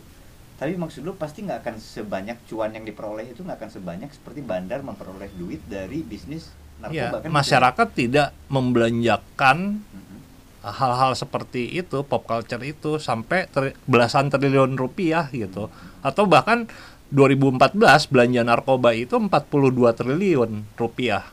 tapi 0.58 0.74
maksud 0.74 1.00
lu 1.00 1.14
pasti 1.14 1.40
nggak 1.40 1.62
akan 1.62 1.74
sebanyak 1.76 2.36
cuan 2.44 2.70
yang 2.70 2.82
diperoleh 2.82 3.24
itu 3.24 3.40
nggak 3.40 3.56
akan 3.56 3.70
sebanyak 3.70 4.10
seperti 4.10 4.42
bandar 4.42 4.82
memperoleh 4.82 5.30
duit 5.32 5.62
dari 5.64 6.02
bisnis 6.02 6.50
Ya, 6.84 7.10
narkoba 7.10 7.16
kan 7.20 7.30
masyarakat 7.32 7.86
tidak 7.92 8.28
membelanjakan 8.48 9.82
Mhm. 9.82 10.16
hal-hal 10.60 11.14
seperti 11.14 11.66
itu, 11.72 12.02
pop 12.02 12.22
culture 12.22 12.60
itu 12.60 12.98
sampai 12.98 13.46
ter- 13.46 13.74
belasan 13.84 14.28
triliun 14.28 14.74
rupiah 14.74 15.26
gitu. 15.28 15.70
Atau 16.00 16.26
bahkan 16.26 16.70
2014 17.08 17.74
belanja 18.06 18.42
narkoba 18.42 18.92
itu 18.92 19.16
42 19.16 19.90
triliun 19.92 20.66
rupiah. 20.74 21.24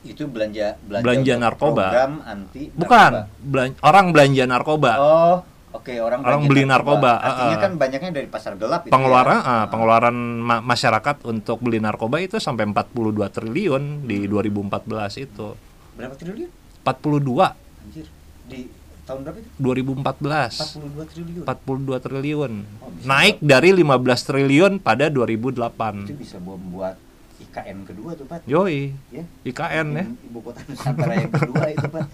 itu 0.00 0.24
belanja 0.24 0.78
belanja, 0.80 1.02
Belanja 1.02 1.34
narkoba. 1.36 1.84
program 1.90 2.12
anti 2.22 2.70
Bukan, 2.70 3.10
narkoba. 3.12 3.42
belan- 3.42 3.78
orang 3.82 4.06
belanja 4.08 4.44
narkoba. 4.46 4.92
oh 4.96 5.36
oke 5.70 5.92
orang 5.98 6.20
Orang 6.20 6.42
beli 6.44 6.62
narkoba, 6.62 7.18
artinya 7.18 7.48
ah, 7.48 7.54
ah. 7.54 7.62
kan 7.62 7.72
banyaknya 7.74 8.10
dari 8.10 8.26
pasar 8.26 8.54
gelap 8.54 8.84
itu 8.84 8.92
pengeluaran 8.92 9.38
ya. 9.38 9.46
ah, 9.46 9.64
pengeluaran 9.66 10.16
ma- 10.38 10.60
masyarakat 10.60 11.24
untuk 11.24 11.60
beli 11.60 11.78
narkoba 11.78 12.18
itu 12.18 12.36
sampai 12.36 12.64
42 12.64 13.28
triliun 13.28 13.82
di 14.04 14.24
2014 14.24 15.18
itu. 15.18 15.48
berapa 15.94 16.14
triliun 16.14 16.50
42 16.80 17.52
anjir 17.82 18.06
di 18.46 18.70
tahun 19.02 19.20
berapa 19.24 19.38
itu 19.40 19.48
2014. 19.56 20.78
42 20.78 21.04
triliun 21.08 21.42
42 21.44 21.96
triliun. 21.98 22.52
Oh, 22.78 22.92
Naik 23.02 23.40
dari 23.40 23.72
15 23.72 23.88
triliun 24.22 24.72
pada 24.78 25.08
2008. 25.08 26.04
itu 26.04 26.14
bisa 26.14 26.36
membuat 26.38 27.00
IKN 27.48 27.78
kedua 27.82 28.10
tuh 28.12 28.24
Pak 28.24 28.44
Yoi, 28.44 28.92
ya 29.08 29.24
IKN 29.42 29.88
ya. 29.90 30.04
Ibu 30.04 30.38
kota 30.40 30.60
Nusantara 30.62 31.12
yang 31.16 31.32
kedua 31.32 31.64
itu 31.66 31.86
Pak 31.86 32.04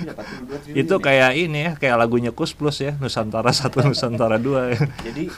Iya, 0.00 0.12
42 0.12 0.58
triliun 0.60 0.76
Itu 0.76 0.94
ya. 0.94 1.02
kayak 1.02 1.30
ini 1.36 1.58
ya, 1.60 1.72
kayak 1.74 1.96
lagunya 1.96 2.30
Kus 2.30 2.50
Plus 2.50 2.78
ya, 2.78 2.92
Nusantara 2.94 3.50
satu 3.50 3.78
Nusantara 3.86 4.36
dua 4.36 4.74
ya. 4.74 4.80
jadi 5.00 5.30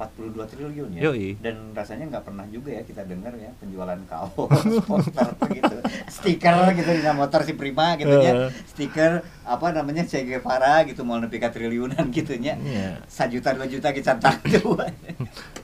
42 0.00 0.32
triliun 0.48 0.90
ya 0.96 1.00
Yoi. 1.04 1.36
dan 1.36 1.76
rasanya 1.76 2.08
nggak 2.08 2.24
pernah 2.24 2.48
juga 2.48 2.72
ya 2.72 2.80
kita 2.80 3.04
dengar 3.04 3.36
ya 3.36 3.52
penjualan 3.60 4.00
kaos 4.08 4.32
poster 4.80 5.28
gitu 5.60 5.76
stiker 6.08 6.56
gitu 6.72 6.90
di 6.90 7.04
motor 7.12 7.44
si 7.44 7.52
Prima 7.52 8.00
gitu 8.00 8.08
ya 8.08 8.48
stiker 8.64 9.20
apa 9.44 9.66
namanya 9.70 10.08
Che 10.08 10.24
Guevara 10.24 10.88
gitu 10.88 11.04
mau 11.04 11.20
nepi 11.20 11.36
ka 11.36 11.52
triliunan 11.52 12.08
gitu 12.08 12.32
nya 12.34 12.56
Iya. 12.56 13.04
sajuta 13.04 13.52
dua 13.52 13.68
juta 13.68 13.92
dicetak 13.92 14.40
tuh 14.56 14.80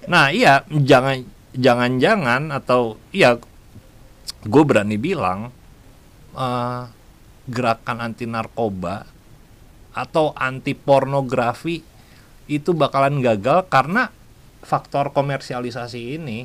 Nah, 0.06 0.30
iya, 0.30 0.62
jangan 0.68 1.24
jangan-jangan 1.56 2.52
atau 2.52 3.00
iya 3.10 3.40
gue 4.44 4.62
berani 4.62 4.96
bilang 4.96 5.50
eh, 6.36 6.82
gerakan 7.46 7.98
anti 8.02 8.28
narkoba 8.28 9.06
atau 9.96 10.36
anti 10.36 10.76
pornografi 10.76 11.80
itu 12.46 12.70
bakalan 12.72 13.24
gagal 13.24 13.66
karena 13.66 14.12
faktor 14.62 15.10
komersialisasi 15.10 16.00
ini 16.14 16.40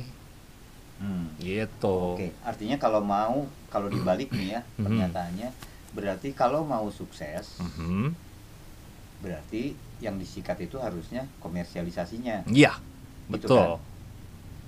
Hmm. 1.02 1.34
gitu. 1.42 2.14
Oke, 2.14 2.30
artinya 2.46 2.78
kalau 2.78 3.02
mau 3.02 3.50
kalau 3.66 3.90
dibalik 3.90 4.30
nih 4.30 4.54
ya 4.54 4.60
Mhm. 4.78 4.86
pernyataannya 4.86 5.48
berarti 5.92 6.30
kalau 6.30 6.62
mau 6.62 6.86
sukses 6.94 7.58
Mhm. 7.58 8.14
berarti 9.18 9.74
yang 9.98 10.14
disikat 10.14 10.62
itu 10.62 10.78
harusnya 10.78 11.26
komersialisasinya. 11.42 12.46
Iya, 12.46 12.78
Gitu 13.26 13.50
betul. 13.50 13.82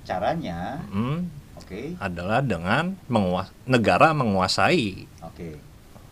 Caranya, 0.04 0.78
Mhm. 0.86 1.16
oke, 1.56 1.80
Adalah 1.98 2.40
dengan 2.40 2.92
menguas 3.06 3.48
negara 3.64 4.12
menguasai 4.12 5.08
oke. 5.18 5.50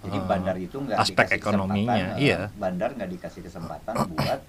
Jadi 0.03 0.18
Ah. 0.18 0.26
bandar 0.26 0.57
itu 0.57 0.76
nggak 0.76 0.99
Aspek 0.99 1.26
dikasih 1.28 1.38
ekonominya, 1.38 2.07
eh, 2.16 2.24
iya. 2.24 2.40
Bandar 2.53 2.90
nggak 2.90 3.11
dikasih 3.12 3.40
kesempatan 3.45 3.95
buat 4.11 4.40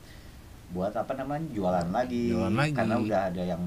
buat 0.73 0.93
apa 0.95 1.13
namanya 1.13 1.45
jualan 1.51 1.89
lagi. 1.91 2.33
Jualan 2.33 2.49
lagi. 2.51 2.73
Karena 2.73 2.95
udah 2.97 3.21
ada 3.29 3.43
yang 3.45 3.63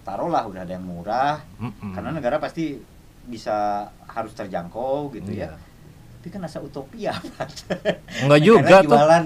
taruhlah 0.00 0.44
udah 0.46 0.62
ada 0.62 0.72
yang 0.72 0.86
murah. 0.86 1.36
Mm-mm. 1.58 1.92
Karena 1.92 2.10
negara 2.12 2.38
pasti 2.38 2.80
bisa 3.22 3.84
harus 4.06 4.32
terjangkau 4.32 5.12
gitu 5.12 5.30
Iya. 5.30 5.52
ya. 5.52 5.58
Tapi 6.22 6.30
kan 6.30 6.46
asa 6.46 6.62
utopia. 6.62 7.10
Enggak 8.22 8.40
juga 8.40 8.78
tuh. 8.78 8.94
jualan. 8.94 9.24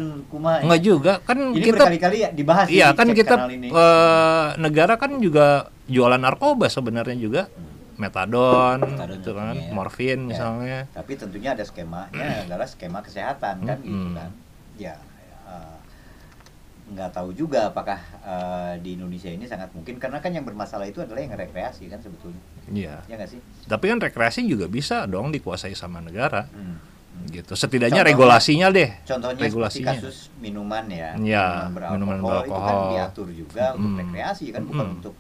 Enggak 0.64 0.80
juga 0.80 1.12
kan 1.20 1.36
Ini 1.53 1.61
kita 1.61 1.84
berkali-kali 1.84 2.16
ya 2.24 2.28
dibahas 2.32 2.66
Iya 2.72 2.88
kan 2.97 3.12
kita 3.12 3.34
eh, 3.53 4.47
negara 4.57 4.97
kan 4.97 5.20
juga 5.20 5.68
jualan 5.84 6.16
narkoba 6.16 6.72
sebenarnya 6.72 7.12
juga 7.14 7.53
metadon, 8.01 8.80
Metadon 8.80 9.12
gitu 9.12 9.30
kan, 9.32 9.53
ya. 9.53 9.72
morfin 9.72 10.18
Ya. 10.18 10.24
misalnya. 10.24 10.78
Tapi 10.88 11.12
tentunya 11.16 11.53
ada 11.53 11.68
skemanya 11.68 12.09
adalah 12.49 12.64
skema 12.64 13.05
kesehatan 13.05 13.61
kan 13.61 13.76
gitu 13.84 13.92
Mm-mm. 13.92 14.16
kan. 14.16 14.30
Ya 14.76 14.97
nggak 16.87 17.11
tahu 17.12 17.34
juga 17.34 17.66
apakah 17.66 17.99
eh, 18.20 18.74
di 18.78 18.95
Indonesia 18.95 19.26
ini 19.26 19.43
sangat 19.45 19.72
mungkin 19.72 19.99
karena 19.99 20.18
kan 20.18 20.30
yang 20.30 20.43
bermasalah 20.43 20.87
itu 20.87 20.99
adalah 20.99 21.18
yang 21.18 21.34
rekreasi 21.34 21.87
kan 21.87 21.99
sebetulnya. 21.99 22.39
Iya. 22.66 23.03
Ya 23.05 23.14
nggak 23.14 23.26
sih? 23.28 23.41
Tapi 23.64 23.84
kan 23.89 23.99
rekreasi 23.99 24.47
juga 24.47 24.66
bisa 24.66 25.03
dong 25.05 25.30
dikuasai 25.30 25.72
sama 25.72 25.99
negara. 25.99 26.47
Hmm. 26.49 26.78
Hmm. 26.78 27.26
Gitu. 27.28 27.53
Setidaknya 27.53 28.01
Contohnya- 28.01 28.07
regulasinya 28.07 28.66
deh. 28.70 28.91
Contohnya 29.03 29.43
regulasinya. 29.43 29.89
kasus 29.95 30.28
minuman 30.37 30.84
ya, 30.87 31.16
Ya, 31.18 31.66
beralkohol, 31.66 31.95
minuman 31.97 32.14
itu 32.14 32.22
kan 32.22 32.34
beralkohol. 32.45 32.91
diatur 32.93 33.28
juga 33.30 33.64
untuk 33.72 33.91
Mm. 33.91 34.01
rekreasi 34.05 34.45
kan 34.51 34.62
bukan 34.62 34.87
Mm. 34.87 34.97
untuk 34.97 35.14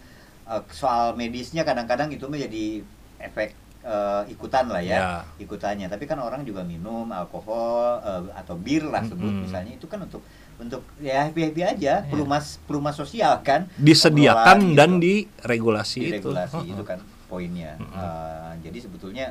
eh, 0.46 0.62
soal 0.70 1.06
medisnya 1.12 1.62
kadang-kadang 1.62 2.06
itu 2.08 2.22
menjadi 2.26 2.86
efek 3.18 3.50
eh, 3.82 4.22
ikutan 4.28 4.66
lah 4.66 4.78
ya, 4.78 4.98
Ya. 4.98 5.10
ikutannya. 5.38 5.86
Tapi 5.86 6.04
kan 6.04 6.18
orang 6.18 6.42
juga 6.42 6.62
minum 6.62 7.06
alkohol 7.08 7.98
eh, 8.00 8.22
atau 8.34 8.54
bir 8.54 8.82
lah 8.82 9.00
sebut 9.00 9.22
Mm-mm. 9.24 9.42
misalnya 9.42 9.72
itu 9.72 9.86
kan 9.86 9.98
untuk 10.00 10.22
untuk 10.56 10.80
ya 10.98 11.28
happy 11.28 11.40
happy 11.44 11.62
aja, 11.62 11.92
Ya. 12.00 12.04
pelumas 12.04 12.56
pelumas 12.64 12.94
sosial 12.94 13.40
kan, 13.40 13.68
Disediakan 13.76 14.72
Pengelolaan 14.72 14.74
dan 14.74 14.90
gitu. 14.96 15.04
diregulasi 15.04 15.98
itu. 16.00 16.06
diregulasi 16.10 16.56
Heeh. 16.58 16.72
itu 16.72 16.82
kan 16.82 16.98
poinnya. 17.26 17.76
Mm-mm. 17.76 17.92
Eh, 17.92 18.52
jadi 18.62 18.78
sebetulnya 18.80 19.26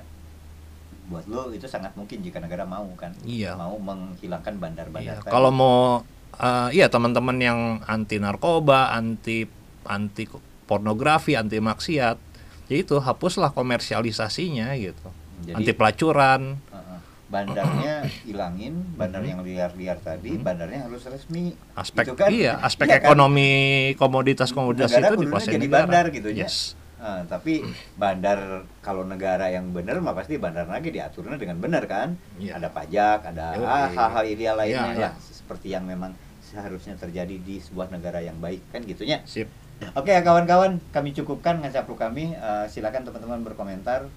buat 1.06 1.26
lo 1.26 1.50
itu 1.50 1.66
sangat 1.66 1.94
mungkin 1.94 2.20
jika 2.20 2.38
negara 2.38 2.66
mau 2.66 2.86
kan, 2.96 3.14
Iya. 3.22 3.54
mau 3.54 3.74
menghilangkan 3.76 4.58
bandar-bandar. 4.58 5.18
Iya, 5.18 5.22
tadi. 5.22 5.32
Kalau 5.32 5.50
mau 5.50 6.02
eh, 6.36 6.70
iya 6.74 6.88
teman-teman 6.88 7.38
yang 7.38 7.60
anti 7.84 8.18
narkoba, 8.18 8.92
anti 8.92 9.48
anti 9.84 10.26
pornografi, 10.66 11.34
anti 11.34 11.58
maksiat, 11.58 12.18
ya 12.68 12.76
itu 12.76 12.98
hapuslah 12.98 13.50
komersialisasinya 13.50 14.74
gitu. 14.76 15.10
Jadi- 15.42 15.56
anti 15.56 15.72
pelacuran. 15.72 16.58
Bandarnya 17.26 18.06
hilangin, 18.28 18.74
bandar 18.94 19.22
yang 19.22 19.42
liar-liar 19.42 19.98
tadi, 19.98 20.38
bandarnya 20.38 20.86
harus 20.86 21.02
resmi. 21.06 21.58
Aspek 21.74 22.06
Gitu 22.06 22.16
kan? 22.16 22.30
iya, 22.30 22.54
aspek 22.68 22.86
Iya 22.86 23.02
kan? 23.02 23.12
ekonomi 23.12 23.50
komoditas-komoditas 23.96 24.90
Negara 24.90 25.02
itu 25.04 25.14
kudunya 25.16 25.26
dikuasai 25.28 25.52
jadi 25.52 25.66
negara. 25.66 25.80
bandar 25.84 26.06
gitu 26.10 26.30
ya. 26.30 26.46
Yes. 26.46 26.58
Eh, 26.96 27.22
tapi 27.28 27.54
bandar 28.02 28.40
kalau 28.80 29.04
negara 29.04 29.50
yang 29.50 29.70
benar 29.70 29.98
mah 30.00 30.14
pasti 30.14 30.38
bandar 30.38 30.66
lagi 30.66 30.90
diaturnya 30.90 31.36
dengan 31.36 31.58
benar 31.58 31.84
kan. 31.86 32.14
Iya. 32.38 32.58
Ada 32.58 32.70
pajak, 32.70 33.20
ada 33.26 33.46
ah, 33.60 33.90
hal-hal 33.90 34.24
ideal 34.26 34.56
lainnya 34.56 34.92
Iya, 34.92 35.02
lah 35.10 35.14
seperti 35.18 35.74
yang 35.74 35.84
memang 35.84 36.14
seharusnya 36.42 36.94
terjadi 36.94 37.36
di 37.36 37.58
sebuah 37.58 37.90
negara 37.90 38.22
yang 38.22 38.38
baik 38.38 38.62
kan 38.70 38.82
gitunya. 38.82 39.26
Sip. 39.26 39.50
Oke 39.92 40.08
ya 40.08 40.24
kawan-kawan, 40.24 40.80
kami 40.90 41.12
cukupkan 41.12 41.60
ngacaplu 41.60 41.98
kami. 41.98 42.32
Eh, 42.32 42.66
silakan 42.70 43.04
teman-teman 43.04 43.42
berkomentar. 43.44 44.08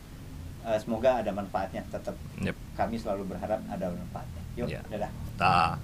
Eh, 0.68 0.78
semoga 0.84 1.24
ada 1.24 1.32
manfaatnya 1.32 1.80
tetap. 1.88 2.12
Yep. 2.44 2.56
Kami 2.76 3.00
selalu 3.00 3.32
berharap 3.32 3.64
ada 3.72 3.86
manfaatnya. 3.88 4.42
Yuk, 4.60 4.68
Iya. 4.68 4.80
dadah. 4.92 5.10
Ta. 5.40 5.80